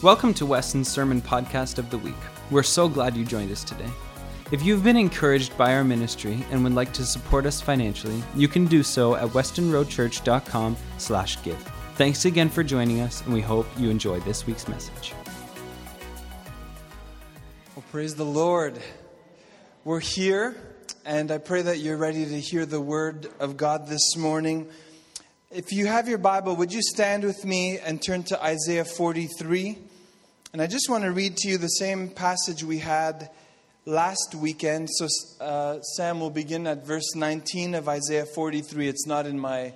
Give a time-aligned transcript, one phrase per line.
[0.00, 2.14] Welcome to Weston's Sermon Podcast of the Week.
[2.52, 3.90] We're so glad you joined us today.
[4.52, 8.46] If you've been encouraged by our ministry and would like to support us financially, you
[8.46, 11.58] can do so at westonroadchurch.com slash give.
[11.96, 15.14] Thanks again for joining us, and we hope you enjoy this week's message.
[17.74, 18.78] Well, praise the Lord.
[19.82, 20.54] We're here,
[21.04, 24.68] and I pray that you're ready to hear the word of God this morning.
[25.50, 29.87] If you have your Bible, would you stand with me and turn to Isaiah 43?
[30.50, 33.28] And I just want to read to you the same passage we had
[33.84, 34.88] last weekend.
[34.90, 35.06] So,
[35.42, 38.88] uh, Sam will begin at verse 19 of Isaiah 43.
[38.88, 39.74] It's not in my,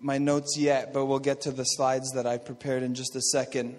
[0.00, 3.20] my notes yet, but we'll get to the slides that I prepared in just a
[3.20, 3.76] second.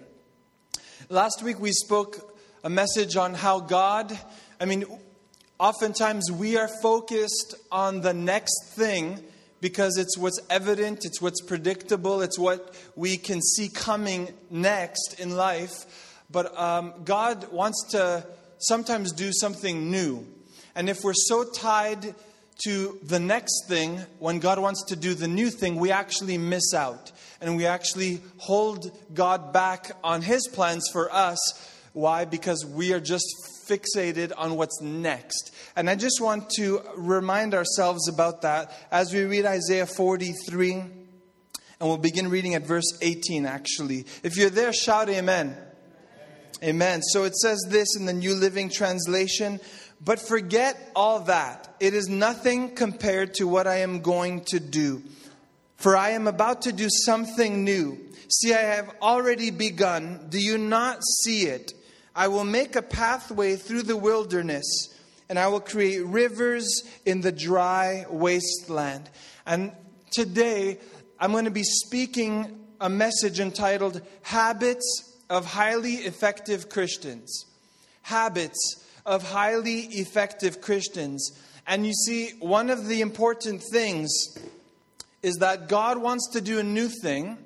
[1.10, 4.18] Last week we spoke a message on how God,
[4.58, 4.86] I mean,
[5.60, 9.22] oftentimes we are focused on the next thing
[9.62, 15.36] because it's what's evident, it's what's predictable, it's what we can see coming next in
[15.36, 16.18] life.
[16.30, 18.26] But um, God wants to
[18.58, 20.26] sometimes do something new.
[20.74, 22.14] And if we're so tied
[22.64, 26.74] to the next thing, when God wants to do the new thing, we actually miss
[26.74, 27.12] out.
[27.40, 31.38] And we actually hold God back on His plans for us.
[31.92, 32.24] Why?
[32.24, 33.26] Because we are just
[33.72, 35.54] fixated on what's next.
[35.76, 40.72] And I just want to remind ourselves about that as we read Isaiah 43.
[40.72, 40.90] And
[41.80, 44.06] we'll begin reading at verse 18, actually.
[44.22, 45.56] If you're there, shout amen.
[46.62, 47.02] Amen.
[47.02, 49.58] So it says this in the New Living Translation
[50.04, 51.74] But forget all that.
[51.80, 55.02] It is nothing compared to what I am going to do.
[55.76, 57.98] For I am about to do something new.
[58.28, 60.26] See, I have already begun.
[60.28, 61.72] Do you not see it?
[62.14, 64.64] I will make a pathway through the wilderness,
[65.28, 69.08] and I will create rivers in the dry wasteland.
[69.46, 69.72] And
[70.10, 70.78] today,
[71.18, 77.46] I'm going to be speaking a message entitled Habits of Highly Effective Christians.
[78.02, 81.40] Habits of highly effective Christians.
[81.66, 84.10] And you see, one of the important things
[85.22, 87.38] is that God wants to do a new thing,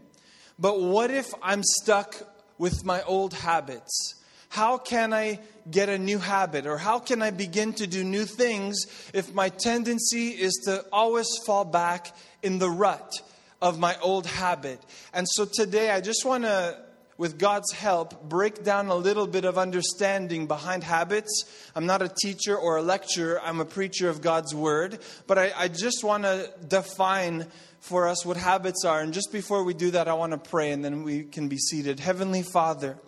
[0.58, 2.16] but what if I'm stuck
[2.58, 4.15] with my old habits?
[4.56, 5.40] How can I
[5.70, 6.66] get a new habit?
[6.66, 11.26] Or how can I begin to do new things if my tendency is to always
[11.44, 13.12] fall back in the rut
[13.60, 14.80] of my old habit?
[15.12, 16.78] And so today I just want to
[17.18, 21.44] with God's help, break down a little bit of understanding behind habits.
[21.74, 25.00] I'm not a teacher or a lecturer, I'm a preacher of God's word.
[25.26, 27.46] But I, I just want to define
[27.80, 29.00] for us what habits are.
[29.00, 31.58] And just before we do that, I want to pray and then we can be
[31.58, 32.00] seated.
[32.00, 32.98] Heavenly Father,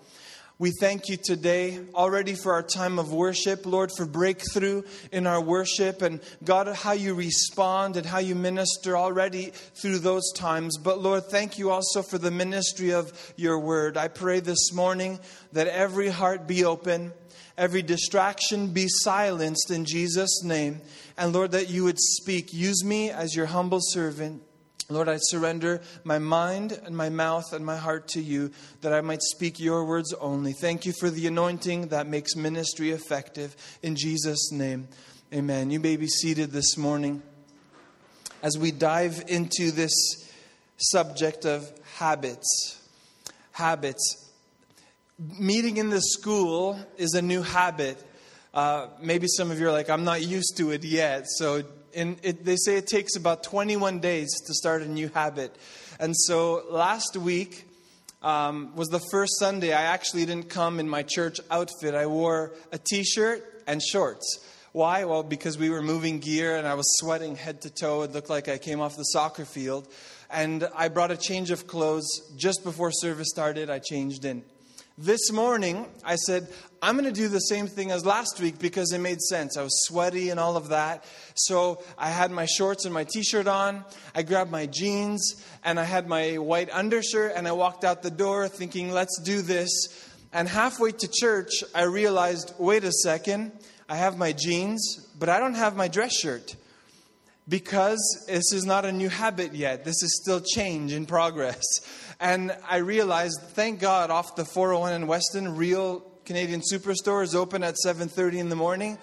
[0.60, 4.82] we thank you today already for our time of worship, Lord, for breakthrough
[5.12, 10.32] in our worship, and God, how you respond and how you minister already through those
[10.32, 10.76] times.
[10.76, 13.96] But Lord, thank you also for the ministry of your word.
[13.96, 15.20] I pray this morning
[15.52, 17.12] that every heart be open,
[17.56, 20.80] every distraction be silenced in Jesus' name,
[21.16, 22.52] and Lord, that you would speak.
[22.52, 24.42] Use me as your humble servant.
[24.90, 28.50] Lord, I surrender my mind and my mouth and my heart to you
[28.80, 30.54] that I might speak your words only.
[30.54, 33.54] Thank you for the anointing that makes ministry effective.
[33.82, 34.88] In Jesus' name,
[35.30, 35.68] amen.
[35.68, 37.20] You may be seated this morning
[38.42, 39.92] as we dive into this
[40.78, 42.80] subject of habits.
[43.52, 44.30] Habits.
[45.18, 48.02] Meeting in the school is a new habit.
[48.54, 51.26] Uh, maybe some of you are like, I'm not used to it yet.
[51.28, 51.62] So
[51.94, 55.54] and it, they say it takes about 21 days to start a new habit.
[56.00, 57.64] And so last week
[58.22, 61.94] um, was the first Sunday I actually didn't come in my church outfit.
[61.94, 64.44] I wore a t shirt and shorts.
[64.72, 65.04] Why?
[65.04, 68.02] Well, because we were moving gear and I was sweating head to toe.
[68.02, 69.88] It looked like I came off the soccer field.
[70.30, 72.06] And I brought a change of clothes
[72.36, 73.70] just before service started.
[73.70, 74.44] I changed in.
[75.00, 76.48] This morning, I said,
[76.82, 79.56] I'm going to do the same thing as last week because it made sense.
[79.56, 81.04] I was sweaty and all of that.
[81.36, 83.84] So I had my shorts and my t shirt on.
[84.12, 88.10] I grabbed my jeans and I had my white undershirt and I walked out the
[88.10, 89.70] door thinking, let's do this.
[90.32, 93.52] And halfway to church, I realized, wait a second,
[93.88, 96.56] I have my jeans, but I don't have my dress shirt
[97.48, 99.84] because this is not a new habit yet.
[99.84, 101.64] This is still change in progress.
[102.20, 107.62] And I realized, thank God, off the 401 in Weston, real Canadian Superstore is open
[107.62, 108.98] at 7:30 in the morning.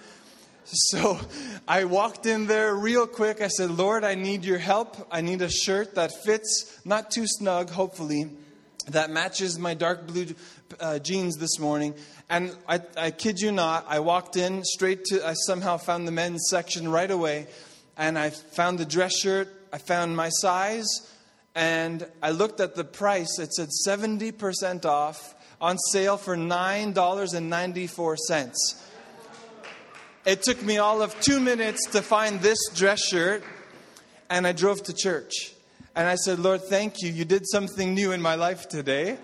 [0.68, 1.20] So
[1.68, 3.40] I walked in there real quick.
[3.40, 5.08] I said, Lord, I need your help.
[5.12, 8.32] I need a shirt that fits, not too snug, hopefully,
[8.88, 10.28] that matches my dark blue
[10.80, 11.94] uh, jeans this morning.
[12.30, 16.12] And I, I kid you not, I walked in straight to, I somehow found the
[16.12, 17.48] men's section right away.
[17.98, 20.86] And I found the dress shirt, I found my size,
[21.56, 23.40] and I looked at the price.
[23.40, 28.18] It said 70% off on sale for $9.94.
[30.26, 33.44] It took me all of two minutes to find this dress shirt,
[34.30, 35.54] and I drove to church.
[35.96, 37.10] And I said, Lord, thank you.
[37.12, 39.18] You did something new in my life today.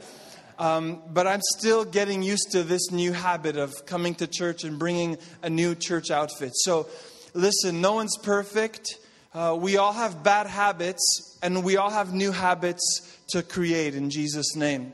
[0.57, 4.77] Um, but I'm still getting used to this new habit of coming to church and
[4.77, 6.51] bringing a new church outfit.
[6.53, 6.87] So,
[7.33, 8.97] listen, no one's perfect.
[9.33, 14.09] Uh, we all have bad habits, and we all have new habits to create in
[14.09, 14.93] Jesus' name.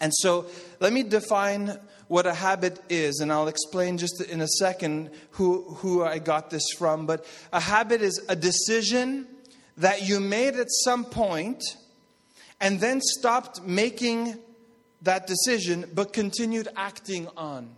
[0.00, 0.46] And so,
[0.80, 1.78] let me define
[2.08, 6.50] what a habit is, and I'll explain just in a second who, who I got
[6.50, 7.06] this from.
[7.06, 9.26] But a habit is a decision
[9.78, 11.62] that you made at some point
[12.60, 14.38] and then stopped making
[15.02, 17.74] that decision but continued acting on.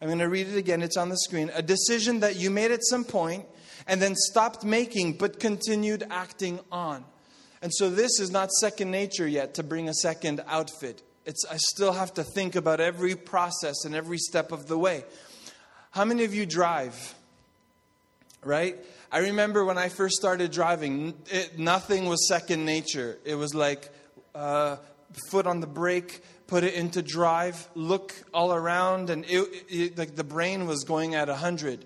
[0.00, 1.50] I'm going to read it again, it's on the screen.
[1.54, 3.44] A decision that you made at some point
[3.86, 7.04] and then stopped making but continued acting on.
[7.62, 11.02] And so this is not second nature yet to bring a second outfit.
[11.26, 15.04] It's, I still have to think about every process and every step of the way.
[15.90, 17.14] How many of you drive?
[18.44, 18.76] Right?
[19.10, 23.18] I remember when I first started driving, it, nothing was second nature.
[23.24, 23.88] It was like
[24.34, 24.76] uh,
[25.28, 30.16] foot on the brake, put it into drive, look all around, and it, it, like
[30.16, 31.84] the brain was going at 100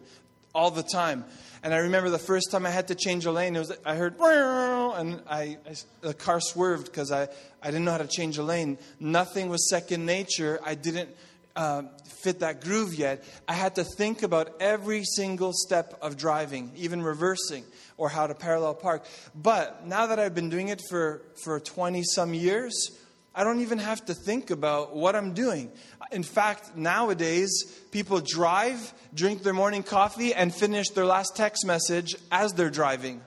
[0.55, 1.25] all the time.
[1.63, 3.95] And I remember the first time I had to change a lane, it was I
[3.97, 7.29] heard and I, I the car swerved because I,
[7.63, 8.79] I didn't know how to change a lane.
[8.99, 10.59] Nothing was second nature.
[10.65, 11.11] I didn't
[11.55, 11.83] uh,
[12.23, 13.25] fit that groove yet.
[13.47, 17.65] I had to think about every single step of driving, even reversing
[17.97, 19.07] or how to parallel park.
[19.35, 22.91] But now that I've been doing it for for 20 some years,
[23.35, 25.73] I don't even have to think about what I'm doing.
[26.11, 27.51] In fact, nowadays,
[27.91, 33.23] people drive, drink their morning coffee, and finish their last text message as they're driving.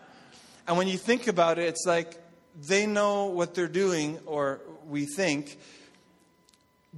[0.68, 2.19] And when you think about it, it's like
[2.68, 5.57] they know what they're doing, or we think,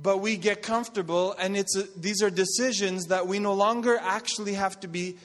[0.02, 4.54] but we get comfortable, and it's a, these are decisions that we no longer actually
[4.54, 5.18] have to be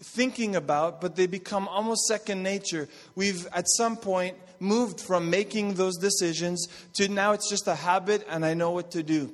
[0.00, 2.88] thinking about, but they become almost second nature.
[3.14, 8.26] We've, at some point, moved from making those decisions to now it's just a habit
[8.28, 9.32] and I know what to do.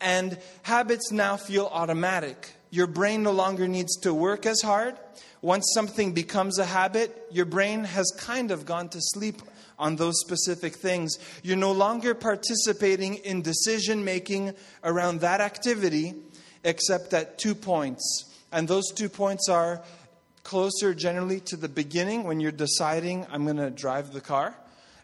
[0.00, 2.50] And habits now feel automatic.
[2.70, 4.96] Your brain no longer needs to work as hard.
[5.40, 9.42] Once something becomes a habit, your brain has kind of gone to sleep
[9.78, 11.16] on those specific things.
[11.42, 16.14] You're no longer participating in decision making around that activity,
[16.64, 18.24] except at two points.
[18.52, 19.82] And those two points are
[20.46, 24.56] closer generally to the beginning when you're deciding, I'm going to drive the car,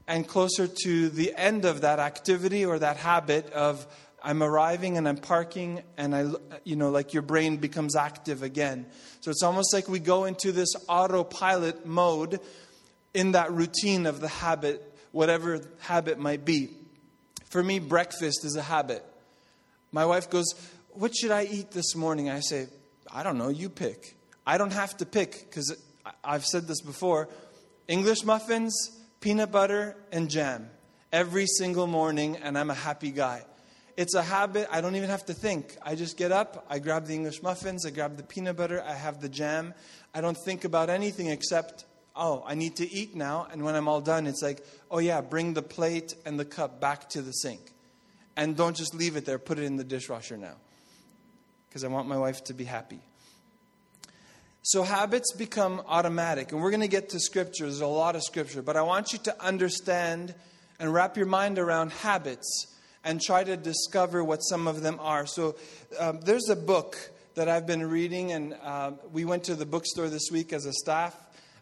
[0.07, 3.85] and closer to the end of that activity or that habit of,
[4.23, 6.31] I'm arriving and I'm parking, and I,
[6.63, 8.87] you know, like your brain becomes active again.
[9.21, 12.39] So it's almost like we go into this autopilot mode
[13.13, 16.69] in that routine of the habit, whatever habit might be.
[17.47, 19.05] For me, breakfast is a habit.
[19.91, 20.55] My wife goes,
[20.91, 22.31] What should I eat this morning?
[22.31, 22.69] I say,
[23.13, 24.17] I don't know, you pick.
[24.47, 25.77] I don't have to pick because
[26.25, 27.29] I've said this before
[27.89, 28.75] English muffins,
[29.21, 30.71] peanut butter, and jam
[31.13, 33.45] every single morning, and I'm a happy guy.
[33.97, 34.69] It's a habit.
[34.71, 35.77] I don't even have to think.
[35.83, 38.95] I just get up, I grab the English muffins, I grab the peanut butter, I
[38.95, 39.75] have the jam.
[40.15, 41.85] I don't think about anything except,
[42.17, 43.47] oh, I need to eat now.
[43.53, 46.81] And when I'm all done, it's like, oh, yeah, bring the plate and the cup
[46.81, 47.61] back to the sink.
[48.35, 50.57] And don't just leave it there, put it in the dishwasher now.
[51.69, 53.01] Because I want my wife to be happy.
[54.65, 56.53] So habits become automatic.
[56.53, 57.65] And we're going to get to scripture.
[57.65, 58.63] There's a lot of scripture.
[58.63, 60.35] But I want you to understand
[60.79, 62.69] and wrap your mind around habits
[63.05, 65.27] and try to discover what some of them are.
[65.27, 65.57] So
[65.99, 66.97] um, there's a book
[67.35, 70.73] that I've been reading, and uh, we went to the bookstore this week as a
[70.73, 71.17] staff.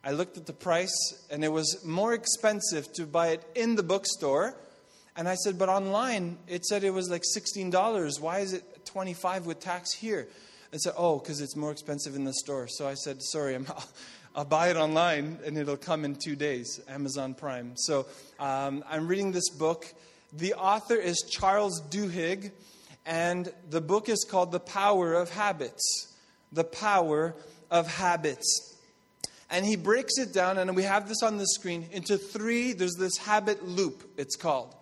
[0.05, 3.83] I looked at the price, and it was more expensive to buy it in the
[3.83, 4.55] bookstore.
[5.17, 8.21] And I said, but online, it said it was like $16.
[8.21, 10.29] Why is it 25 with tax here?
[10.73, 12.69] And said, Oh, because it's more expensive in the store.
[12.69, 13.85] So I said, Sorry, i will
[14.35, 17.73] I'll buy it online and it'll come in two days, Amazon Prime.
[17.77, 18.07] So
[18.39, 19.93] um, I'm reading this book.
[20.33, 22.53] The author is Charles Duhigg,
[23.05, 26.15] and the book is called The Power of Habits.
[26.53, 27.35] The Power
[27.73, 28.77] of Habits.
[29.51, 32.73] And he breaks it down, and we have this on the screen, into three.
[32.73, 34.77] There's this habit loop, it's called.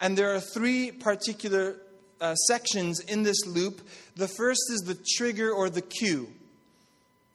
[0.00, 1.76] And there are three particular
[2.24, 3.86] uh, sections in this loop.
[4.16, 6.28] The first is the trigger or the cue.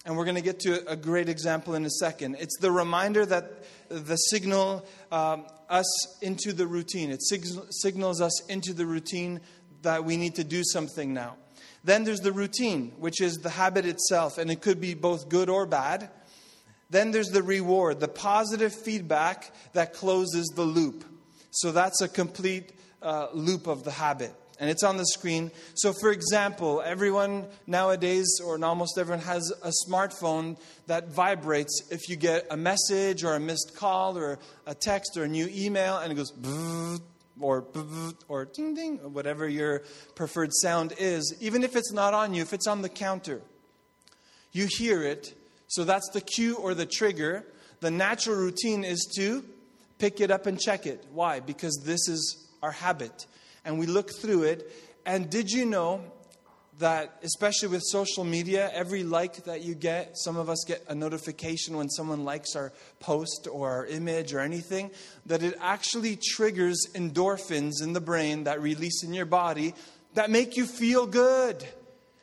[0.03, 2.37] And we're going to get to a great example in a second.
[2.39, 7.11] It's the reminder that the signal um, us into the routine.
[7.11, 9.41] It sig- signals us into the routine
[9.83, 11.35] that we need to do something now.
[11.83, 15.49] Then there's the routine, which is the habit itself, and it could be both good
[15.49, 16.09] or bad.
[16.89, 21.05] Then there's the reward, the positive feedback that closes the loop.
[21.51, 24.33] So that's a complete uh, loop of the habit.
[24.59, 25.51] And it's on the screen.
[25.73, 32.17] So, for example, everyone nowadays, or almost everyone, has a smartphone that vibrates if you
[32.17, 34.37] get a message or a missed call or
[34.67, 36.33] a text or a new email, and it goes
[37.39, 37.65] or
[38.27, 39.83] or ding ding, whatever your
[40.15, 41.33] preferred sound is.
[41.39, 43.41] Even if it's not on you, if it's on the counter,
[44.51, 45.33] you hear it.
[45.67, 47.45] So that's the cue or the trigger.
[47.79, 49.45] The natural routine is to
[49.99, 51.05] pick it up and check it.
[51.13, 51.39] Why?
[51.39, 53.25] Because this is our habit
[53.65, 54.71] and we look through it.
[55.05, 56.01] And did you know
[56.79, 60.95] that, especially with social media, every like that you get, some of us get a
[60.95, 64.89] notification when someone likes our post or our image or anything,
[65.25, 69.73] that it actually triggers endorphins in the brain that release in your body
[70.13, 71.65] that make you feel good.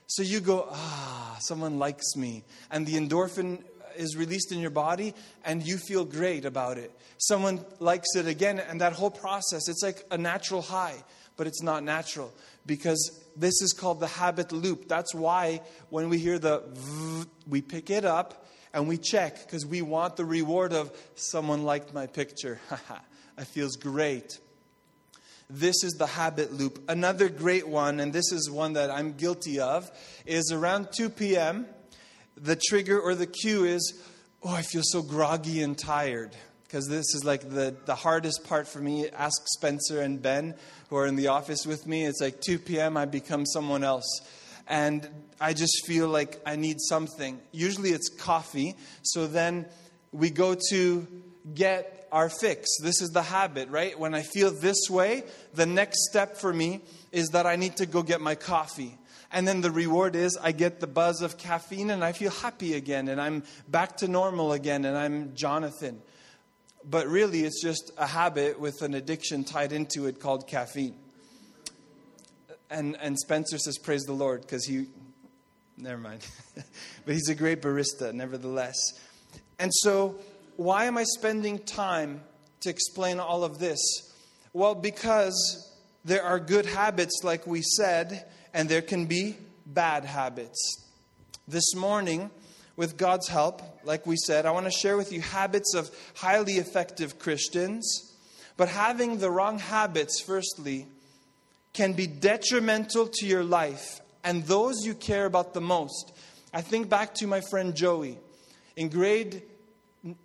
[0.07, 2.43] So you go, ah, someone likes me.
[2.71, 3.63] And the endorphin
[3.97, 5.15] is released in your body
[5.45, 6.93] and you feel great about it.
[7.19, 11.03] Someone likes it again, and that whole process, it's like a natural high
[11.37, 12.33] but it's not natural
[12.65, 14.89] because this is called the habit loop.
[14.89, 19.65] That's why when we hear the v, we pick it up and we check because
[19.65, 22.61] we want the reward of someone liked my picture.
[23.39, 24.39] it feels great.
[25.49, 26.83] This is the habit loop.
[26.89, 29.89] Another great one, and this is one that I'm guilty of,
[30.25, 31.67] is around 2 p.m.
[32.37, 34.03] The trigger or the cue is,
[34.43, 38.67] oh, I feel so groggy and tired because this is like the, the hardest part
[38.67, 39.09] for me.
[39.11, 40.57] Ask Spencer and Ben,
[40.89, 42.05] who are in the office with me.
[42.05, 44.21] It's like 2 p.m., I become someone else.
[44.69, 45.09] And
[45.41, 47.41] I just feel like I need something.
[47.53, 48.75] Usually it's coffee.
[49.03, 49.67] So then
[50.13, 51.07] we go to
[51.55, 52.69] get our fix.
[52.83, 53.99] This is the habit, right?
[53.99, 55.25] When I feel this way,
[55.55, 56.81] the next step for me
[57.13, 58.97] is that I need to go get my coffee.
[59.33, 62.75] And then the reward is I get the buzz of caffeine and I feel happy
[62.75, 66.01] again and I'm back to normal again and I'm Jonathan
[66.89, 70.95] but really it's just a habit with an addiction tied into it called caffeine.
[72.71, 74.87] And, and Spencer says, Praise the Lord, because he,
[75.77, 76.27] never mind.
[77.05, 78.77] but he's a great barista, nevertheless.
[79.59, 80.17] And so,
[80.57, 82.23] why am I spending time
[82.61, 83.79] to explain all of this?
[84.53, 85.73] Well, because
[86.05, 90.85] there are good habits, like we said, and there can be bad habits.
[91.47, 92.31] This morning,
[92.77, 96.55] with God's help, like we said, I want to share with you habits of highly
[96.55, 98.13] effective Christians.
[98.57, 100.87] But having the wrong habits, firstly,
[101.73, 106.13] can be detrimental to your life and those you care about the most.
[106.53, 108.19] I think back to my friend Joey
[108.77, 109.43] in grade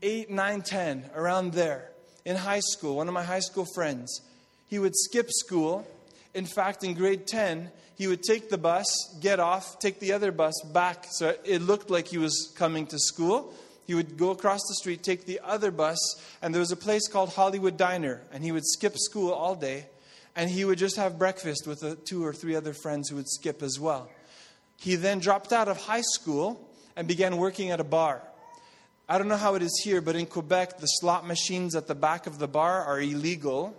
[0.02, 1.90] 8, 9, 10, around there,
[2.26, 4.22] in high school, one of my high school friends.
[4.68, 5.86] He would skip school.
[6.34, 8.86] In fact, in grade 10, he would take the bus,
[9.20, 11.06] get off, take the other bus back.
[11.12, 13.54] So it looked like he was coming to school.
[13.86, 16.00] He would go across the street, take the other bus,
[16.42, 19.88] and there was a place called Hollywood Diner, and he would skip school all day,
[20.36, 23.30] and he would just have breakfast with the two or three other friends who would
[23.30, 24.10] skip as well.
[24.78, 28.22] He then dropped out of high school and began working at a bar.
[29.10, 31.96] I don't know how it is here, but in Quebec, the slot machines at the
[31.96, 33.76] back of the bar are illegal,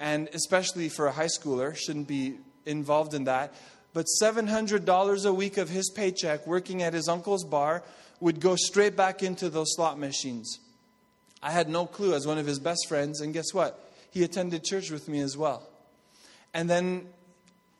[0.00, 3.54] and especially for a high schooler, shouldn't be involved in that.
[3.92, 7.82] But $700 a week of his paycheck working at his uncle's bar
[8.18, 10.58] would go straight back into those slot machines.
[11.42, 13.78] I had no clue as one of his best friends, and guess what?
[14.10, 15.66] He attended church with me as well.
[16.52, 17.06] And then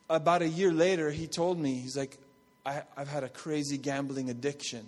[0.09, 2.17] about a year later, he told me, he's like,
[2.65, 4.85] I, have had a crazy gambling addiction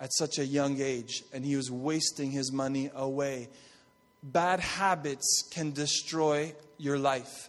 [0.00, 3.48] at such a young age, and he was wasting his money away.
[4.32, 7.48] Bad habits can destroy your life.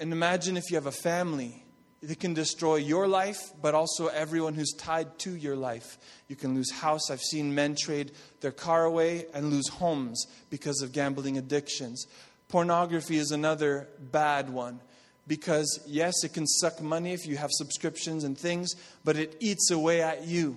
[0.00, 1.62] And imagine if you have a family.
[2.00, 5.98] It can destroy your life, but also everyone who's tied to your life.
[6.28, 7.10] You can lose house.
[7.10, 12.06] I've seen men trade their car away and lose homes because of gambling addictions.
[12.48, 14.80] Pornography is another bad one
[15.26, 18.74] because, yes, it can suck money if you have subscriptions and things,
[19.04, 20.56] but it eats away at you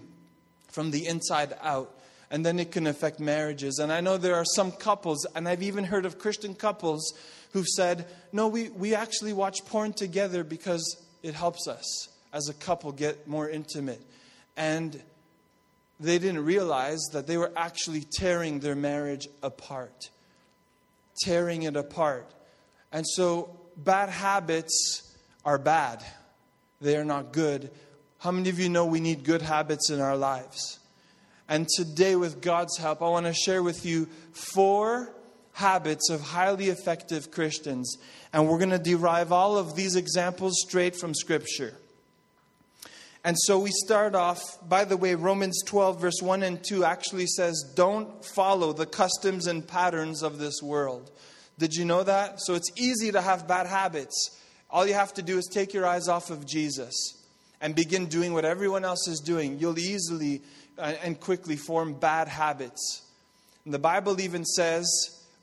[0.69, 1.97] from the inside out.
[2.29, 3.79] And then it can affect marriages.
[3.79, 7.13] And I know there are some couples, and I've even heard of Christian couples
[7.53, 12.53] who've said, No, we, we actually watch porn together because it helps us as a
[12.53, 14.01] couple get more intimate.
[14.55, 15.01] And
[16.00, 20.10] they didn't realize that they were actually tearing their marriage apart.
[21.24, 22.29] Tearing it apart.
[22.91, 26.03] And so, bad habits are bad,
[26.81, 27.72] they are not good.
[28.19, 30.79] How many of you know we need good habits in our lives?
[31.50, 35.13] And today, with God's help, I want to share with you four
[35.54, 37.98] habits of highly effective Christians.
[38.34, 41.74] And we're going to derive all of these examples straight from Scripture.
[43.24, 47.27] And so we start off, by the way, Romans 12, verse 1 and 2 actually
[47.27, 51.12] says, Don't follow the customs and patterns of this world.
[51.58, 52.39] Did you know that?
[52.42, 54.39] So it's easy to have bad habits.
[54.70, 56.94] All you have to do is take your eyes off of Jesus
[57.60, 59.58] and begin doing what everyone else is doing.
[59.60, 60.42] You'll easily
[60.77, 63.01] Uh, and quickly form bad habits.
[63.65, 64.88] And the Bible even says,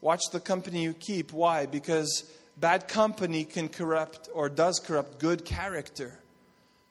[0.01, 1.33] watch the company you keep.
[1.33, 1.67] Why?
[1.67, 6.21] Because bad company can corrupt or does corrupt good character.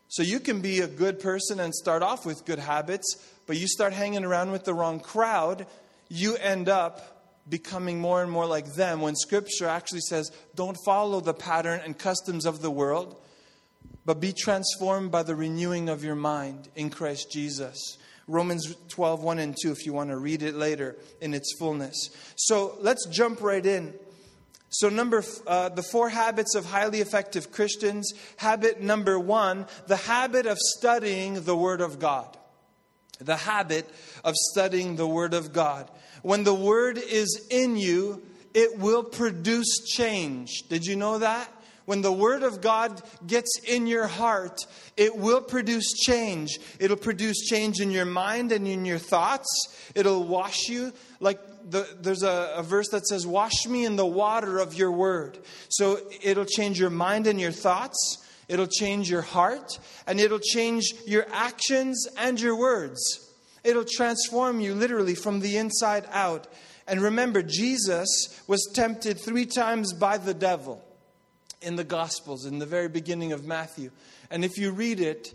[0.09, 3.15] So you can be a good person and start off with good habits,
[3.47, 5.65] but you start hanging around with the wrong crowd,
[6.09, 11.19] you end up becoming more and more like them when scripture actually says don't follow
[11.19, 13.19] the pattern and customs of the world
[14.05, 17.97] but be transformed by the renewing of your mind in Christ Jesus.
[18.27, 22.09] Romans 12, 1 and 2, if you want to read it later in its fullness.
[22.35, 23.93] So let's jump right in.
[24.69, 28.11] So, number uh, the four habits of highly effective Christians.
[28.37, 32.35] Habit number one, the habit of studying the Word of God.
[33.19, 33.87] The habit
[34.23, 35.91] of studying the Word of God.
[36.23, 38.23] When the Word is in you,
[38.55, 40.63] it will produce change.
[40.69, 41.51] Did you know that?
[41.85, 44.59] When the Word of God gets in your heart,
[44.95, 46.59] it will produce change.
[46.79, 49.47] It'll produce change in your mind and in your thoughts.
[49.93, 50.93] It'll wash you.
[51.19, 54.91] Like the, there's a, a verse that says, Wash me in the water of your
[54.91, 55.39] Word.
[55.67, 58.19] So it'll change your mind and your thoughts.
[58.47, 59.77] It'll change your heart.
[60.07, 63.01] And it'll change your actions and your words.
[63.65, 66.47] It'll transform you literally from the inside out.
[66.87, 70.81] And remember, Jesus was tempted three times by the devil
[71.63, 73.91] in the Gospels, in the very beginning of Matthew.
[74.29, 75.33] And if you read it,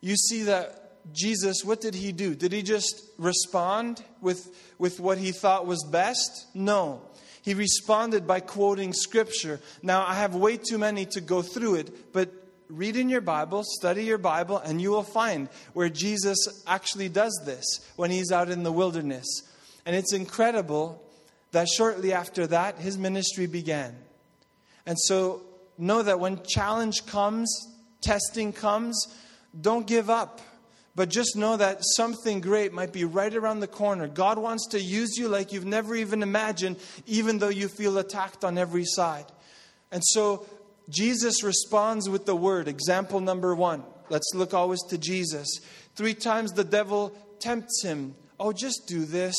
[0.00, 2.34] you see that Jesus, what did he do?
[2.34, 6.46] Did he just respond with, with what he thought was best?
[6.54, 7.02] No.
[7.42, 9.60] He responded by quoting scripture.
[9.82, 12.30] Now, I have way too many to go through it, but
[12.68, 17.40] read in your Bible, study your Bible, and you will find where Jesus actually does
[17.44, 17.64] this
[17.96, 19.26] when he's out in the wilderness.
[19.86, 21.02] And it's incredible
[21.52, 23.96] that shortly after that, his ministry began.
[24.86, 25.42] And so
[25.80, 27.50] know that when challenge comes,
[28.00, 29.06] testing comes,
[29.58, 30.40] don't give up.
[30.96, 34.08] But just know that something great might be right around the corner.
[34.08, 38.44] God wants to use you like you've never even imagined, even though you feel attacked
[38.44, 39.26] on every side.
[39.92, 40.46] And so
[40.88, 42.66] Jesus responds with the word.
[42.68, 43.84] Example number one.
[44.08, 45.60] Let's look always to Jesus.
[45.94, 48.16] Three times the devil tempts him.
[48.38, 49.36] Oh, just do this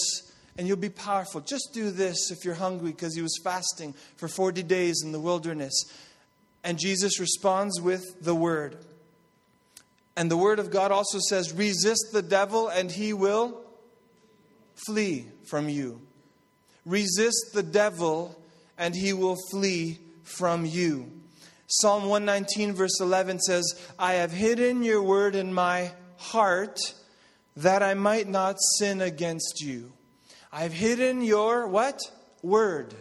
[0.58, 1.42] and you'll be powerful.
[1.42, 5.20] Just do this if you're hungry because he was fasting for 40 days in the
[5.20, 5.74] wilderness.
[6.64, 8.78] And Jesus responds with the word.
[10.16, 13.62] And the word of God also says, resist the devil and he will
[14.86, 16.02] flee from you.
[16.86, 18.38] Resist the devil
[18.78, 21.12] and he will flee from you.
[21.68, 23.64] Psalm 119, verse 11 says,
[23.98, 26.78] I have hidden your word in my heart
[27.56, 29.92] that I might not sin against you.
[30.52, 32.00] I've hidden your what?
[32.44, 32.94] Word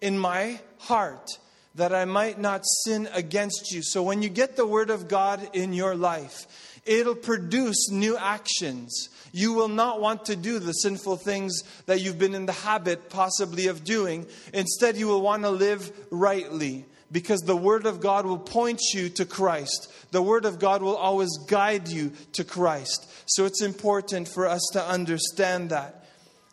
[0.00, 1.38] in my heart
[1.80, 3.82] that I might not sin against you.
[3.82, 6.46] So when you get the Word of God in your life,
[6.84, 9.08] it'll produce new actions.
[9.32, 13.08] You will not want to do the sinful things that you've been in the habit
[13.08, 14.26] possibly of doing.
[14.52, 19.08] Instead, you will want to live rightly because the Word of God will point you
[19.08, 19.90] to Christ.
[20.10, 23.10] The Word of God will always guide you to Christ.
[23.24, 26.04] So it's important for us to understand that.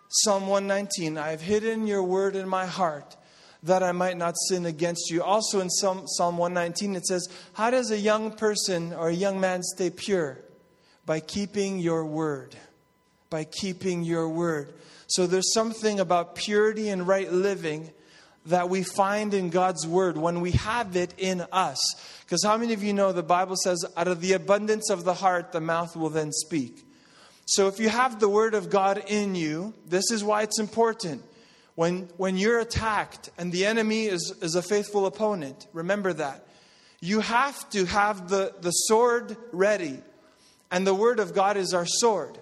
[0.08, 3.17] Psalm 119 I have hidden your Word in my heart
[3.64, 5.24] that I might not sin against you.
[5.24, 9.40] Also in Psalm, Psalm 119, it says, How does a young person or a young
[9.40, 10.40] man stay pure?
[11.06, 12.56] By keeping your word.
[13.30, 14.74] By keeping your word.
[15.08, 17.92] So there's something about purity and right living
[18.48, 21.80] that we find in God's word when we have it in us.
[22.22, 25.16] Because how many of you know the Bible says, out of the abundance of the
[25.16, 26.86] heart, the mouth will then speak?
[27.46, 31.24] So if you have the word of God in you, this is why it's important.
[31.78, 36.48] When, when you're attacked and the enemy is, is a faithful opponent, remember that.
[37.02, 40.00] You have to have the, the sword ready.
[40.72, 42.40] And the Word of God is our sword.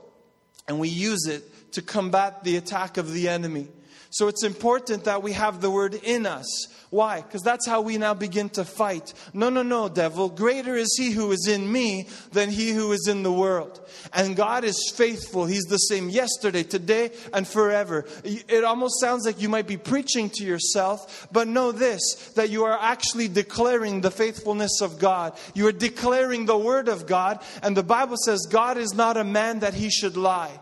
[0.69, 3.67] And we use it to combat the attack of the enemy.
[4.09, 6.47] So it's important that we have the Word in us.
[6.95, 7.19] Why?
[7.19, 9.13] Because that's how we now begin to fight.
[9.33, 10.29] No, no, no, devil.
[10.29, 13.85] Greater is he who is in me than he who is in the world.
[14.13, 15.45] And God is faithful.
[15.45, 18.05] He's the same yesterday, today, and forever.
[18.23, 22.63] It almost sounds like you might be preaching to yourself, but know this that you
[22.63, 25.37] are actually declaring the faithfulness of God.
[25.53, 27.43] You are declaring the word of God.
[27.61, 30.61] And the Bible says God is not a man that he should lie.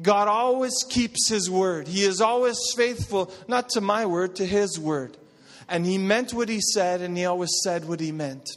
[0.00, 1.88] God always keeps his word.
[1.88, 5.18] He is always faithful, not to my word, to his word.
[5.74, 8.48] And he meant what he said, and he always said what he meant.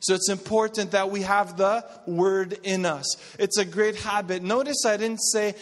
[0.00, 3.04] So it's important that we have the word in us.
[3.38, 4.42] It's a great habit.
[4.42, 5.54] Notice I didn't say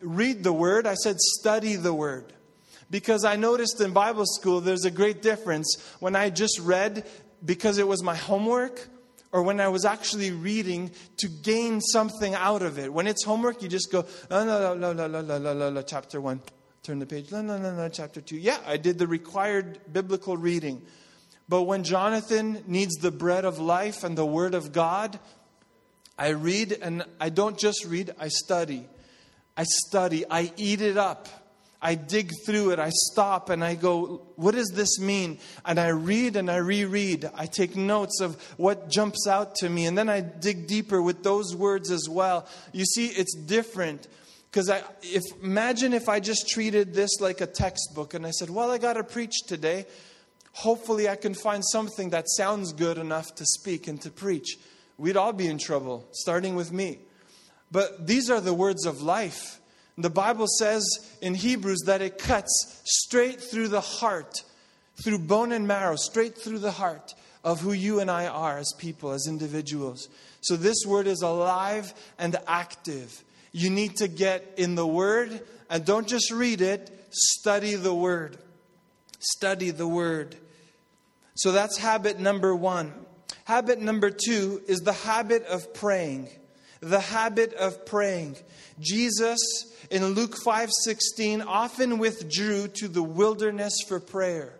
[0.00, 2.32] read the word, I said study the word.
[2.90, 7.04] Because I noticed in Bible school there's a great difference when I just read
[7.44, 8.88] because it was my homework
[9.32, 12.90] or when I was actually reading to gain something out of it.
[12.90, 15.82] When it's homework, you just go, oh, no, no, no, no, no, no, no, no,
[15.82, 16.40] chapter one,
[16.82, 18.36] turn the page, no, no, no, no, chapter two.
[18.36, 20.82] Yeah, I did the required biblical reading.
[21.48, 25.18] But when Jonathan needs the bread of life and the word of God,
[26.16, 28.88] I read and I don't just read, I study.
[29.56, 31.28] I study, I eat it up.
[31.82, 35.38] I dig through it, I stop and I go, what does this mean?
[35.64, 37.30] And I read and I reread.
[37.34, 41.22] I take notes of what jumps out to me, and then I dig deeper with
[41.22, 42.46] those words as well.
[42.72, 44.08] You see, it's different.
[44.50, 48.50] Because I, if imagine if I just treated this like a textbook and I said,
[48.50, 49.86] Well, I got to preach today.
[50.52, 54.58] Hopefully, I can find something that sounds good enough to speak and to preach.
[54.98, 56.98] We'd all be in trouble, starting with me.
[57.70, 59.60] But these are the words of life.
[59.96, 60.82] The Bible says
[61.20, 64.42] in Hebrews that it cuts straight through the heart,
[65.04, 68.72] through bone and marrow, straight through the heart of who you and I are as
[68.78, 70.08] people, as individuals.
[70.40, 73.24] So this word is alive and active.
[73.52, 78.36] You need to get in the word and don't just read it, study the word.
[79.18, 80.36] Study the word.
[81.34, 82.92] So that's habit number one.
[83.44, 86.28] Habit number two is the habit of praying.
[86.80, 88.36] The habit of praying.
[88.78, 89.38] Jesus
[89.90, 94.58] in Luke 5:16 often withdrew to the wilderness for prayer.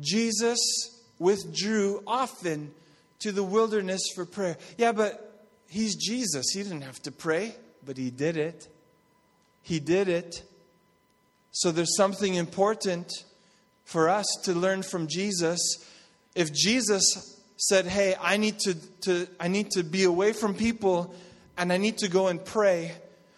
[0.00, 0.58] Jesus
[1.18, 2.74] withdrew often
[3.20, 4.58] to the wilderness for prayer.
[4.76, 5.31] Yeah, but
[5.72, 6.46] he's Jesus.
[6.52, 7.54] He didn't have to pray,
[7.84, 8.68] but he did it.
[9.62, 10.42] He did it.
[11.50, 13.10] So there's something important
[13.84, 15.60] for us to learn from Jesus.
[16.34, 21.14] If Jesus said, "Hey, I need to, to I need to be away from people
[21.56, 22.92] and I need to go and pray,"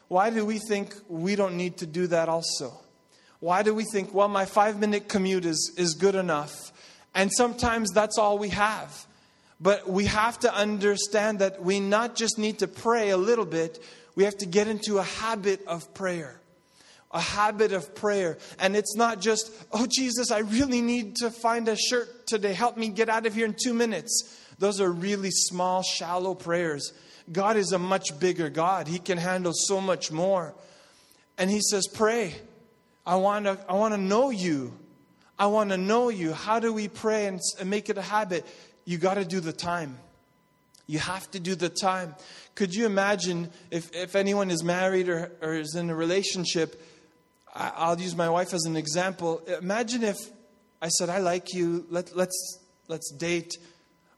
[0.08, 2.72] why do we think we don't need to do that also?
[3.40, 6.72] Why do we think, well, my five minute commute is, is good enough?
[7.14, 9.06] And sometimes that's all we have.
[9.64, 13.82] But we have to understand that we not just need to pray a little bit,
[14.14, 16.38] we have to get into a habit of prayer.
[17.12, 18.36] A habit of prayer.
[18.58, 22.52] And it's not just, oh, Jesus, I really need to find a shirt today.
[22.52, 24.38] Help me get out of here in two minutes.
[24.58, 26.92] Those are really small, shallow prayers.
[27.32, 28.86] God is a much bigger God.
[28.86, 30.54] He can handle so much more.
[31.38, 32.34] And He says, Pray.
[33.06, 34.74] I want to, I want to know you.
[35.38, 36.34] I want to know you.
[36.34, 38.44] How do we pray and make it a habit?
[38.84, 39.98] You got to do the time.
[40.86, 42.14] You have to do the time.
[42.54, 46.80] Could you imagine if, if anyone is married or, or is in a relationship?
[47.54, 49.42] I, I'll use my wife as an example.
[49.60, 50.16] Imagine if
[50.82, 53.54] I said, I like you, let, let's, let's date,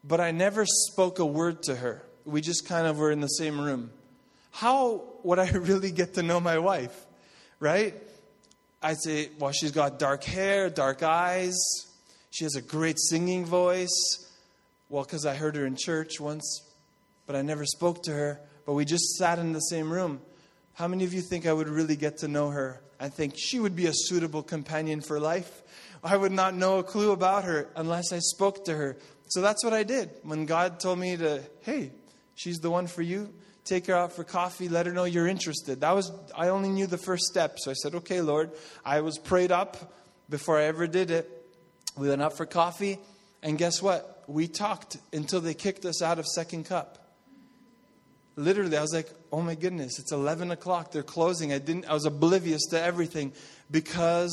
[0.02, 3.28] but I never spoke a word to her we just kind of were in the
[3.28, 3.90] same room.
[4.50, 7.06] How would I really get to know my wife?
[7.60, 7.94] Right?
[8.82, 11.56] I'd say, well, she's got dark hair, dark eyes.
[12.30, 14.25] She has a great singing voice.
[14.88, 16.62] Well, because I heard her in church once,
[17.26, 18.40] but I never spoke to her.
[18.64, 20.20] But we just sat in the same room.
[20.74, 23.60] How many of you think I would really get to know her and think she
[23.60, 25.62] would be a suitable companion for life?
[26.04, 28.96] I would not know a clue about her unless I spoke to her.
[29.28, 30.10] So that's what I did.
[30.22, 31.90] When God told me to, hey,
[32.34, 33.32] she's the one for you.
[33.64, 34.68] Take her out for coffee.
[34.68, 35.80] Let her know you're interested.
[35.80, 37.56] That was, I only knew the first step.
[37.58, 38.52] So I said, okay, Lord.
[38.84, 39.92] I was prayed up
[40.30, 41.28] before I ever did it.
[41.96, 42.98] We went out for coffee.
[43.42, 44.15] And guess what?
[44.26, 46.98] We talked until they kicked us out of Second Cup.
[48.36, 50.92] Literally, I was like, oh my goodness, it's 11 o'clock.
[50.92, 51.52] They're closing.
[51.52, 53.32] I, didn't, I was oblivious to everything
[53.70, 54.32] because